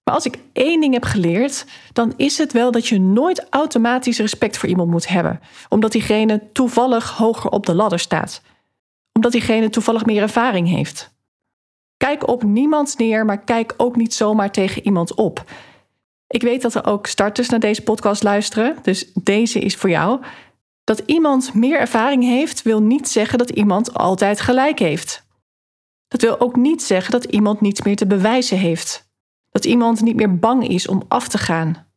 Maar 0.03 0.13
als 0.13 0.25
ik 0.25 0.39
één 0.53 0.81
ding 0.81 0.93
heb 0.93 1.03
geleerd, 1.03 1.65
dan 1.93 2.13
is 2.17 2.37
het 2.37 2.53
wel 2.53 2.71
dat 2.71 2.87
je 2.87 2.99
nooit 2.99 3.45
automatisch 3.49 4.19
respect 4.19 4.57
voor 4.57 4.69
iemand 4.69 4.89
moet 4.89 5.07
hebben, 5.07 5.39
omdat 5.69 5.91
diegene 5.91 6.51
toevallig 6.51 7.11
hoger 7.11 7.49
op 7.49 7.65
de 7.65 7.75
ladder 7.75 7.99
staat, 7.99 8.41
omdat 9.13 9.31
diegene 9.31 9.69
toevallig 9.69 10.05
meer 10.05 10.21
ervaring 10.21 10.67
heeft. 10.67 11.13
Kijk 11.97 12.27
op 12.27 12.43
niemand 12.43 12.97
neer, 12.97 13.25
maar 13.25 13.43
kijk 13.43 13.73
ook 13.77 13.95
niet 13.95 14.13
zomaar 14.13 14.51
tegen 14.51 14.85
iemand 14.85 15.13
op. 15.15 15.43
Ik 16.27 16.41
weet 16.41 16.61
dat 16.61 16.75
er 16.75 16.85
ook 16.85 17.07
starters 17.07 17.49
naar 17.49 17.59
deze 17.59 17.83
podcast 17.83 18.23
luisteren, 18.23 18.77
dus 18.81 19.11
deze 19.13 19.59
is 19.59 19.75
voor 19.75 19.89
jou. 19.89 20.21
Dat 20.83 21.03
iemand 21.05 21.53
meer 21.53 21.79
ervaring 21.79 22.23
heeft, 22.23 22.61
wil 22.61 22.81
niet 22.81 23.07
zeggen 23.07 23.37
dat 23.37 23.49
iemand 23.49 23.93
altijd 23.93 24.41
gelijk 24.41 24.79
heeft. 24.79 25.25
Dat 26.07 26.21
wil 26.21 26.39
ook 26.39 26.55
niet 26.55 26.83
zeggen 26.83 27.11
dat 27.11 27.23
iemand 27.23 27.61
niets 27.61 27.81
meer 27.81 27.95
te 27.95 28.07
bewijzen 28.07 28.57
heeft. 28.57 29.10
Dat 29.51 29.65
iemand 29.65 30.01
niet 30.01 30.15
meer 30.15 30.39
bang 30.39 30.67
is 30.67 30.87
om 30.87 31.03
af 31.07 31.27
te 31.27 31.37
gaan. 31.37 31.87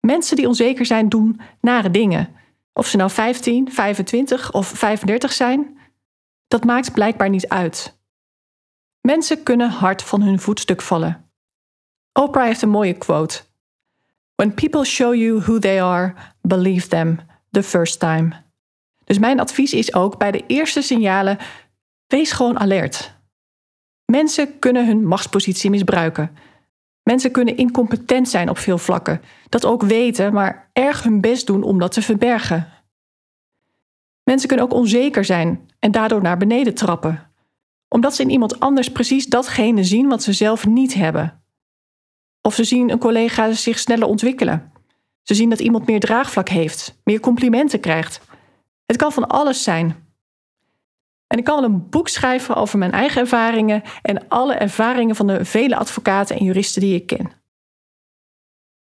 Mensen 0.00 0.36
die 0.36 0.48
onzeker 0.48 0.86
zijn 0.86 1.08
doen 1.08 1.40
nare 1.60 1.90
dingen. 1.90 2.34
Of 2.72 2.86
ze 2.86 2.96
nou 2.96 3.10
15, 3.10 3.72
25 3.72 4.52
of 4.52 4.66
35 4.66 5.32
zijn, 5.32 5.78
dat 6.48 6.64
maakt 6.64 6.92
blijkbaar 6.92 7.28
niet 7.28 7.48
uit. 7.48 8.00
Mensen 9.00 9.42
kunnen 9.42 9.70
hard 9.70 10.02
van 10.02 10.22
hun 10.22 10.38
voetstuk 10.40 10.82
vallen. 10.82 11.30
Oprah 12.12 12.44
heeft 12.44 12.62
een 12.62 12.68
mooie 12.68 12.98
quote. 12.98 13.42
When 14.34 14.54
people 14.54 14.84
show 14.84 15.14
you 15.14 15.40
who 15.40 15.58
they 15.58 15.82
are, 15.82 16.14
believe 16.40 16.88
them 16.88 17.20
the 17.50 17.62
first 17.62 18.00
time. 18.00 18.42
Dus 19.04 19.18
mijn 19.18 19.40
advies 19.40 19.72
is 19.72 19.94
ook 19.94 20.18
bij 20.18 20.30
de 20.30 20.44
eerste 20.46 20.82
signalen: 20.82 21.38
wees 22.06 22.32
gewoon 22.32 22.58
alert. 22.58 23.14
Mensen 24.04 24.58
kunnen 24.58 24.86
hun 24.86 25.06
machtspositie 25.06 25.70
misbruiken. 25.70 26.36
Mensen 27.12 27.30
kunnen 27.30 27.56
incompetent 27.56 28.28
zijn 28.28 28.48
op 28.48 28.58
veel 28.58 28.78
vlakken, 28.78 29.20
dat 29.48 29.64
ook 29.64 29.82
weten, 29.82 30.32
maar 30.32 30.70
erg 30.72 31.02
hun 31.02 31.20
best 31.20 31.46
doen 31.46 31.62
om 31.62 31.78
dat 31.78 31.92
te 31.92 32.02
verbergen. 32.02 32.68
Mensen 34.22 34.48
kunnen 34.48 34.66
ook 34.66 34.72
onzeker 34.72 35.24
zijn 35.24 35.68
en 35.78 35.90
daardoor 35.90 36.22
naar 36.22 36.36
beneden 36.36 36.74
trappen, 36.74 37.30
omdat 37.88 38.14
ze 38.14 38.22
in 38.22 38.30
iemand 38.30 38.60
anders 38.60 38.92
precies 38.92 39.26
datgene 39.26 39.84
zien 39.84 40.08
wat 40.08 40.22
ze 40.22 40.32
zelf 40.32 40.66
niet 40.66 40.94
hebben. 40.94 41.42
Of 42.40 42.54
ze 42.54 42.64
zien 42.64 42.90
een 42.90 42.98
collega 42.98 43.52
zich 43.52 43.78
sneller 43.78 44.08
ontwikkelen. 44.08 44.72
Ze 45.22 45.34
zien 45.34 45.50
dat 45.50 45.60
iemand 45.60 45.86
meer 45.86 46.00
draagvlak 46.00 46.48
heeft, 46.48 47.00
meer 47.04 47.20
complimenten 47.20 47.80
krijgt. 47.80 48.20
Het 48.86 48.96
kan 48.96 49.12
van 49.12 49.28
alles 49.28 49.62
zijn. 49.62 50.11
En 51.32 51.38
ik 51.38 51.44
kan 51.44 51.60
wel 51.60 51.70
een 51.70 51.88
boek 51.88 52.08
schrijven 52.08 52.54
over 52.54 52.78
mijn 52.78 52.92
eigen 52.92 53.20
ervaringen 53.20 53.82
en 54.02 54.28
alle 54.28 54.54
ervaringen 54.54 55.16
van 55.16 55.26
de 55.26 55.44
vele 55.44 55.76
advocaten 55.76 56.36
en 56.36 56.44
juristen 56.44 56.80
die 56.80 56.94
ik 56.94 57.06
ken. 57.06 57.32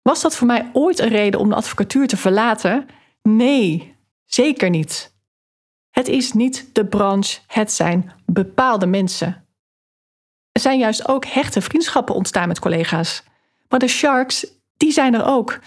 Was 0.02 0.20
dat 0.22 0.36
voor 0.36 0.46
mij 0.46 0.70
ooit 0.72 0.98
een 0.98 1.08
reden 1.08 1.40
om 1.40 1.48
de 1.48 1.54
advocatuur 1.54 2.06
te 2.06 2.16
verlaten? 2.16 2.86
Nee, 3.22 3.96
zeker 4.24 4.70
niet. 4.70 5.14
Het 5.90 6.08
is 6.08 6.32
niet 6.32 6.74
de 6.74 6.86
branche, 6.86 7.40
het 7.46 7.72
zijn 7.72 8.12
bepaalde 8.26 8.86
mensen. 8.86 9.46
Er 10.52 10.60
zijn 10.60 10.78
juist 10.78 11.08
ook 11.08 11.24
hechte 11.24 11.60
vriendschappen 11.60 12.14
ontstaan 12.14 12.48
met 12.48 12.58
collega's. 12.58 13.22
Maar 13.68 13.78
de 13.78 13.88
sharks, 13.88 14.46
die 14.76 14.92
zijn 14.92 15.14
er 15.14 15.24
ook. 15.24 15.58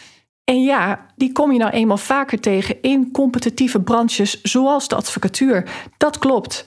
En 0.51 0.63
ja, 0.63 1.05
die 1.15 1.31
kom 1.31 1.51
je 1.51 1.59
nou 1.59 1.71
eenmaal 1.71 1.97
vaker 1.97 2.39
tegen 2.39 2.81
in 2.81 3.11
competitieve 3.11 3.81
branches 3.81 4.41
zoals 4.41 4.87
de 4.87 4.95
advocatuur. 4.95 5.89
Dat 5.97 6.17
klopt. 6.17 6.65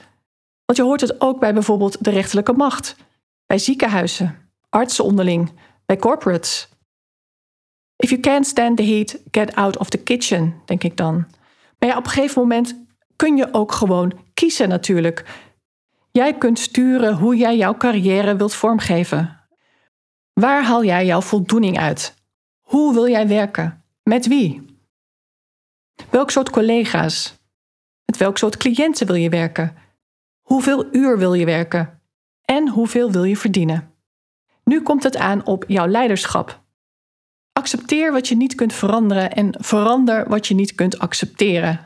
Want 0.64 0.78
je 0.78 0.84
hoort 0.84 1.00
het 1.00 1.20
ook 1.20 1.40
bij 1.40 1.52
bijvoorbeeld 1.52 2.04
de 2.04 2.10
rechterlijke 2.10 2.52
macht, 2.52 2.96
bij 3.46 3.58
ziekenhuizen, 3.58 4.50
artsen 4.68 5.04
onderling, 5.04 5.52
bij 5.86 5.96
corporates. 5.96 6.68
If 7.96 8.08
you 8.10 8.20
can't 8.20 8.46
stand 8.46 8.76
the 8.76 8.82
heat, 8.82 9.18
get 9.30 9.54
out 9.54 9.78
of 9.78 9.88
the 9.88 9.98
kitchen, 9.98 10.54
denk 10.64 10.84
ik 10.84 10.96
dan. 10.96 11.14
Maar 11.78 11.88
ja, 11.88 11.96
op 11.96 12.04
een 12.04 12.10
gegeven 12.10 12.40
moment 12.40 12.84
kun 13.16 13.36
je 13.36 13.48
ook 13.52 13.72
gewoon 13.72 14.12
kiezen 14.34 14.68
natuurlijk. 14.68 15.24
Jij 16.10 16.38
kunt 16.38 16.58
sturen 16.58 17.14
hoe 17.14 17.36
jij 17.36 17.56
jouw 17.56 17.76
carrière 17.76 18.36
wilt 18.36 18.54
vormgeven. 18.54 19.40
Waar 20.32 20.64
haal 20.64 20.84
jij 20.84 21.06
jouw 21.06 21.20
voldoening 21.20 21.78
uit? 21.78 22.22
Hoe 22.64 22.92
wil 22.92 23.08
jij 23.08 23.28
werken? 23.28 23.84
Met 24.02 24.26
wie? 24.26 24.76
Welk 26.10 26.30
soort 26.30 26.50
collega's? 26.50 27.34
Met 28.04 28.16
welk 28.16 28.38
soort 28.38 28.56
cliënten 28.56 29.06
wil 29.06 29.16
je 29.16 29.28
werken? 29.28 29.76
Hoeveel 30.40 30.94
uur 30.94 31.18
wil 31.18 31.34
je 31.34 31.44
werken? 31.44 32.00
En 32.44 32.68
hoeveel 32.68 33.10
wil 33.10 33.24
je 33.24 33.36
verdienen? 33.36 33.94
Nu 34.64 34.82
komt 34.82 35.02
het 35.02 35.16
aan 35.16 35.46
op 35.46 35.64
jouw 35.66 35.86
leiderschap. 35.86 36.62
Accepteer 37.52 38.12
wat 38.12 38.28
je 38.28 38.36
niet 38.36 38.54
kunt 38.54 38.72
veranderen 38.72 39.32
en 39.32 39.54
verander 39.58 40.28
wat 40.28 40.46
je 40.46 40.54
niet 40.54 40.74
kunt 40.74 40.98
accepteren. 40.98 41.80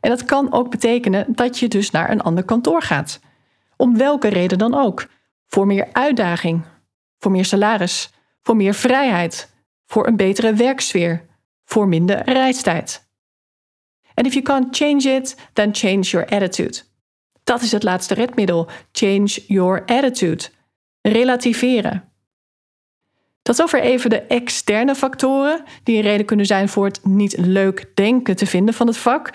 En 0.00 0.10
dat 0.10 0.24
kan 0.24 0.52
ook 0.52 0.70
betekenen 0.70 1.26
dat 1.28 1.58
je 1.58 1.68
dus 1.68 1.90
naar 1.90 2.10
een 2.10 2.20
ander 2.20 2.44
kantoor 2.44 2.82
gaat. 2.82 3.20
Om 3.76 3.96
welke 3.96 4.28
reden 4.28 4.58
dan 4.58 4.74
ook. 4.74 5.06
Voor 5.46 5.66
meer 5.66 5.88
uitdaging, 5.92 6.62
voor 7.18 7.30
meer 7.30 7.44
salaris, 7.44 8.10
voor 8.42 8.56
meer 8.56 8.74
vrijheid, 8.74 9.51
voor 9.92 10.06
een 10.06 10.16
betere 10.16 10.54
werksfeer, 10.54 11.24
voor 11.64 11.88
minder 11.88 12.22
reistijd. 12.24 13.10
And 14.14 14.26
if 14.26 14.32
you 14.32 14.44
can't 14.44 14.76
change 14.76 15.16
it, 15.16 15.36
then 15.52 15.74
change 15.74 16.00
your 16.00 16.28
attitude. 16.28 16.80
Dat 17.44 17.62
is 17.62 17.72
het 17.72 17.82
laatste 17.82 18.14
redmiddel. 18.14 18.68
Change 18.92 19.44
your 19.46 19.82
attitude. 19.86 20.44
Relativeren. 21.02 22.12
Tot 23.42 23.56
zover 23.56 23.80
even 23.80 24.10
de 24.10 24.20
externe 24.20 24.94
factoren 24.94 25.64
die 25.82 25.96
een 25.96 26.02
reden 26.02 26.26
kunnen 26.26 26.46
zijn 26.46 26.68
voor 26.68 26.84
het 26.84 27.04
niet 27.04 27.36
leuk 27.38 27.90
denken 27.94 28.36
te 28.36 28.46
vinden 28.46 28.74
van 28.74 28.86
het 28.86 28.96
vak. 28.96 29.30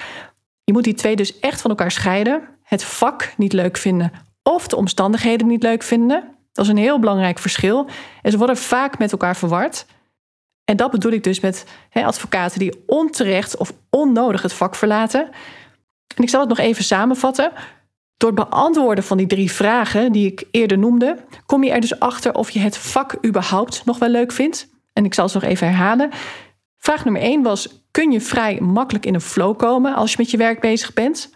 Je 0.63 0.73
moet 0.73 0.83
die 0.83 0.93
twee 0.93 1.15
dus 1.15 1.39
echt 1.39 1.61
van 1.61 1.69
elkaar 1.69 1.91
scheiden. 1.91 2.41
Het 2.63 2.83
vak 2.83 3.33
niet 3.37 3.53
leuk 3.53 3.77
vinden 3.77 4.11
of 4.43 4.67
de 4.67 4.75
omstandigheden 4.75 5.47
niet 5.47 5.63
leuk 5.63 5.83
vinden. 5.83 6.35
Dat 6.51 6.65
is 6.65 6.71
een 6.71 6.77
heel 6.77 6.99
belangrijk 6.99 7.39
verschil. 7.39 7.89
En 8.21 8.31
ze 8.31 8.37
worden 8.37 8.57
vaak 8.57 8.97
met 8.97 9.11
elkaar 9.11 9.35
verward. 9.35 9.85
En 10.69 10.77
dat 10.77 10.91
bedoel 10.91 11.11
ik 11.11 11.23
dus 11.23 11.39
met 11.39 11.65
advocaten 11.91 12.59
die 12.59 12.83
onterecht 12.85 13.57
of 13.57 13.73
onnodig 13.89 14.41
het 14.41 14.53
vak 14.53 14.75
verlaten. 14.75 15.29
En 16.15 16.23
ik 16.23 16.29
zal 16.29 16.39
het 16.39 16.49
nog 16.49 16.57
even 16.57 16.83
samenvatten. 16.83 17.51
Door 18.17 18.31
het 18.31 18.49
beantwoorden 18.49 19.03
van 19.03 19.17
die 19.17 19.27
drie 19.27 19.51
vragen 19.51 20.11
die 20.11 20.27
ik 20.31 20.43
eerder 20.51 20.77
noemde, 20.77 21.17
kom 21.45 21.63
je 21.63 21.71
er 21.71 21.81
dus 21.81 21.99
achter 21.99 22.33
of 22.33 22.49
je 22.49 22.59
het 22.59 22.77
vak 22.77 23.25
überhaupt 23.25 23.85
nog 23.85 23.99
wel 23.99 24.09
leuk 24.09 24.31
vindt. 24.31 24.69
En 24.93 25.05
ik 25.05 25.13
zal 25.13 25.29
ze 25.29 25.37
nog 25.39 25.49
even 25.49 25.67
herhalen. 25.67 26.09
Vraag 26.77 27.03
nummer 27.03 27.21
één 27.21 27.41
was: 27.41 27.83
kun 27.91 28.11
je 28.11 28.21
vrij 28.21 28.59
makkelijk 28.59 29.05
in 29.05 29.13
een 29.13 29.21
flow 29.21 29.57
komen 29.57 29.95
als 29.95 30.11
je 30.11 30.17
met 30.19 30.31
je 30.31 30.37
werk 30.37 30.59
bezig 30.59 30.93
bent? 30.93 31.29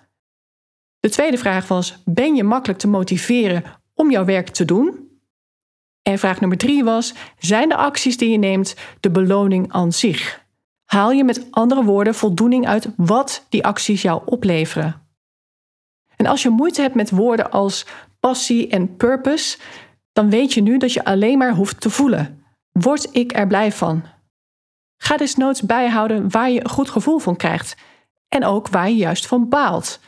De 1.00 1.10
tweede 1.10 1.38
vraag 1.38 1.68
was: 1.68 2.02
ben 2.06 2.36
je 2.36 2.44
makkelijk 2.44 2.80
te 2.80 2.88
motiveren 2.88 3.64
om 3.94 4.12
jouw 4.12 4.26
werk 4.26 4.50
te 4.50 4.66
doen? 4.66 5.01
En 6.02 6.20
vraag 6.20 6.40
nummer 6.40 6.58
drie 6.58 6.84
was: 6.84 7.14
zijn 7.40 7.70
de 7.70 7.76
acties 7.76 8.18
die 8.18 8.32
je 8.32 8.38
neemt 8.38 8.76
de 9.00 9.12
beloning 9.12 9.72
aan 9.72 9.92
zich? 9.92 10.46
Haal 10.86 11.12
je 11.12 11.24
met 11.24 11.48
andere 11.52 11.84
woorden 11.84 12.16
voldoening 12.16 12.68
uit 12.68 12.90
wat 12.96 13.46
die 13.50 13.66
acties 13.66 14.02
jou 14.02 14.22
opleveren? 14.26 15.02
En 16.16 16.26
als 16.26 16.44
je 16.44 16.50
moeite 16.50 16.82
hebt 16.82 16.96
met 16.96 17.10
woorden 17.10 17.52
als 17.52 17.86
passie 18.20 18.68
en 18.68 18.96
purpose, 18.96 19.58
dan 20.14 20.30
weet 20.30 20.54
je 20.54 20.62
nu 20.62 20.78
dat 20.78 20.94
je 20.94 21.06
alleen 21.06 21.38
maar 21.38 21.54
hoeft 21.54 21.82
te 21.82 21.90
voelen. 21.90 22.44
Word 22.72 23.08
ik 23.12 23.36
er 23.36 23.48
blij 23.48 23.72
van? 23.72 24.04
Ga 24.98 25.18
desnoods 25.18 25.62
bijhouden 25.62 26.30
waar 26.30 26.50
je 26.50 26.64
een 26.64 26.70
goed 26.70 26.90
gevoel 26.90 27.20
van 27.20 27.36
krijgt 27.36 27.76
en 28.28 28.46
ook 28.46 28.68
waar 28.68 28.90
je 28.90 28.96
juist 28.96 29.28
van 29.28 29.50
baalt. 29.50 30.00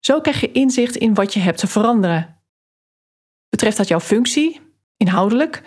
Zo 0.00 0.20
krijg 0.20 0.40
je 0.40 0.52
inzicht 0.52 0.96
in 0.96 1.14
wat 1.14 1.34
je 1.34 1.40
hebt 1.40 1.58
te 1.58 1.66
veranderen. 1.66 2.42
Betreft 3.48 3.76
dat 3.76 3.88
jouw 3.88 4.00
functie, 4.00 4.60
inhoudelijk, 4.96 5.62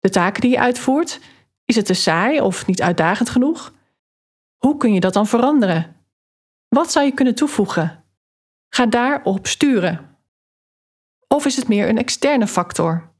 de 0.00 0.08
taken 0.08 0.40
die 0.40 0.50
je 0.50 0.60
uitvoert? 0.60 1.20
Is 1.64 1.76
het 1.76 1.86
te 1.86 1.94
saai 1.94 2.40
of 2.40 2.66
niet 2.66 2.82
uitdagend 2.82 3.28
genoeg? 3.28 3.72
Hoe 4.56 4.76
kun 4.76 4.92
je 4.92 5.00
dat 5.00 5.12
dan 5.12 5.26
veranderen? 5.26 5.96
Wat 6.68 6.92
zou 6.92 7.04
je 7.04 7.12
kunnen 7.12 7.34
toevoegen? 7.34 8.04
Ga 8.68 8.86
daarop 8.86 9.46
sturen. 9.46 10.18
Of 11.28 11.46
is 11.46 11.56
het 11.56 11.68
meer 11.68 11.88
een 11.88 11.98
externe 11.98 12.46
factor? 12.46 13.12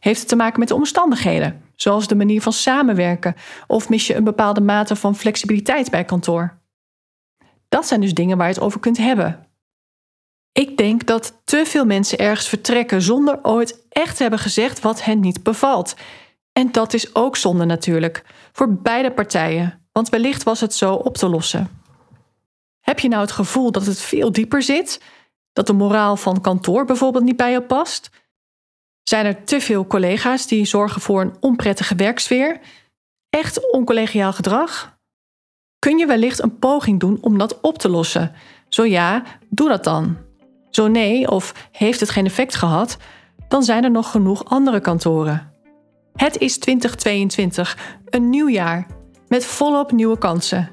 Heeft 0.00 0.20
het 0.20 0.28
te 0.28 0.36
maken 0.36 0.58
met 0.58 0.68
de 0.68 0.74
omstandigheden, 0.74 1.62
zoals 1.74 2.06
de 2.06 2.14
manier 2.14 2.42
van 2.42 2.52
samenwerken, 2.52 3.34
of 3.66 3.88
mis 3.88 4.06
je 4.06 4.14
een 4.14 4.24
bepaalde 4.24 4.60
mate 4.60 4.96
van 4.96 5.16
flexibiliteit 5.16 5.90
bij 5.90 6.04
kantoor? 6.04 6.58
Dat 7.68 7.86
zijn 7.86 8.00
dus 8.00 8.14
dingen 8.14 8.36
waar 8.36 8.48
je 8.48 8.54
het 8.54 8.62
over 8.62 8.80
kunt 8.80 8.96
hebben. 8.96 9.45
Ik 10.56 10.76
denk 10.76 11.06
dat 11.06 11.40
te 11.44 11.62
veel 11.66 11.84
mensen 11.84 12.18
ergens 12.18 12.48
vertrekken 12.48 13.02
zonder 13.02 13.38
ooit 13.42 13.86
echt 13.88 14.16
te 14.16 14.22
hebben 14.22 14.40
gezegd 14.40 14.80
wat 14.80 15.04
hen 15.04 15.20
niet 15.20 15.42
bevalt. 15.42 15.94
En 16.52 16.72
dat 16.72 16.94
is 16.94 17.14
ook 17.14 17.36
zonde 17.36 17.64
natuurlijk, 17.64 18.24
voor 18.52 18.74
beide 18.74 19.12
partijen, 19.12 19.88
want 19.92 20.08
wellicht 20.08 20.42
was 20.42 20.60
het 20.60 20.74
zo 20.74 20.94
op 20.94 21.16
te 21.16 21.28
lossen. 21.28 21.80
Heb 22.80 22.98
je 22.98 23.08
nou 23.08 23.20
het 23.22 23.32
gevoel 23.32 23.72
dat 23.72 23.86
het 23.86 24.00
veel 24.00 24.32
dieper 24.32 24.62
zit? 24.62 25.02
Dat 25.52 25.66
de 25.66 25.72
moraal 25.72 26.16
van 26.16 26.40
kantoor 26.40 26.84
bijvoorbeeld 26.84 27.24
niet 27.24 27.36
bij 27.36 27.52
je 27.52 27.62
past? 27.62 28.10
Zijn 29.02 29.26
er 29.26 29.44
te 29.44 29.60
veel 29.60 29.86
collega's 29.86 30.46
die 30.46 30.64
zorgen 30.64 31.00
voor 31.00 31.20
een 31.20 31.36
onprettige 31.40 31.94
werksfeer? 31.94 32.60
Echt 33.30 33.72
oncollegiaal 33.72 34.32
gedrag? 34.32 34.98
Kun 35.78 35.98
je 35.98 36.06
wellicht 36.06 36.42
een 36.42 36.58
poging 36.58 37.00
doen 37.00 37.18
om 37.20 37.38
dat 37.38 37.60
op 37.60 37.78
te 37.78 37.88
lossen? 37.88 38.34
Zo 38.68 38.84
ja, 38.84 39.22
doe 39.48 39.68
dat 39.68 39.84
dan. 39.84 40.25
Zo 40.76 40.88
nee, 40.88 41.30
of 41.30 41.68
heeft 41.72 42.00
het 42.00 42.10
geen 42.10 42.26
effect 42.26 42.54
gehad, 42.54 42.96
dan 43.48 43.62
zijn 43.62 43.84
er 43.84 43.90
nog 43.90 44.10
genoeg 44.10 44.44
andere 44.44 44.80
kantoren. 44.80 45.52
Het 46.14 46.38
is 46.38 46.58
2022, 46.58 47.98
een 48.04 48.30
nieuw 48.30 48.48
jaar, 48.48 48.86
met 49.28 49.44
volop 49.44 49.92
nieuwe 49.92 50.18
kansen. 50.18 50.70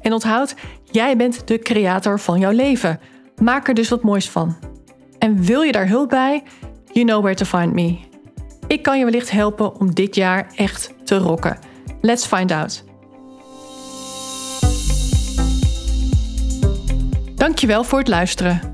En 0.00 0.12
onthoud, 0.12 0.54
jij 0.90 1.16
bent 1.16 1.46
de 1.46 1.58
creator 1.58 2.20
van 2.20 2.38
jouw 2.38 2.50
leven. 2.50 3.00
Maak 3.42 3.68
er 3.68 3.74
dus 3.74 3.88
wat 3.88 4.02
moois 4.02 4.30
van. 4.30 4.56
En 5.18 5.42
wil 5.42 5.62
je 5.62 5.72
daar 5.72 5.88
hulp 5.88 6.08
bij? 6.08 6.42
You 6.92 7.06
know 7.06 7.22
where 7.22 7.36
to 7.36 7.44
find 7.44 7.72
me. 7.72 7.98
Ik 8.66 8.82
kan 8.82 8.98
je 8.98 9.04
wellicht 9.04 9.30
helpen 9.30 9.80
om 9.80 9.94
dit 9.94 10.14
jaar 10.14 10.46
echt 10.54 10.94
te 11.04 11.18
rocken. 11.18 11.58
Let's 12.00 12.26
find 12.26 12.50
out. 12.50 12.84
Dankjewel 17.34 17.84
voor 17.84 17.98
het 17.98 18.08
luisteren. 18.08 18.73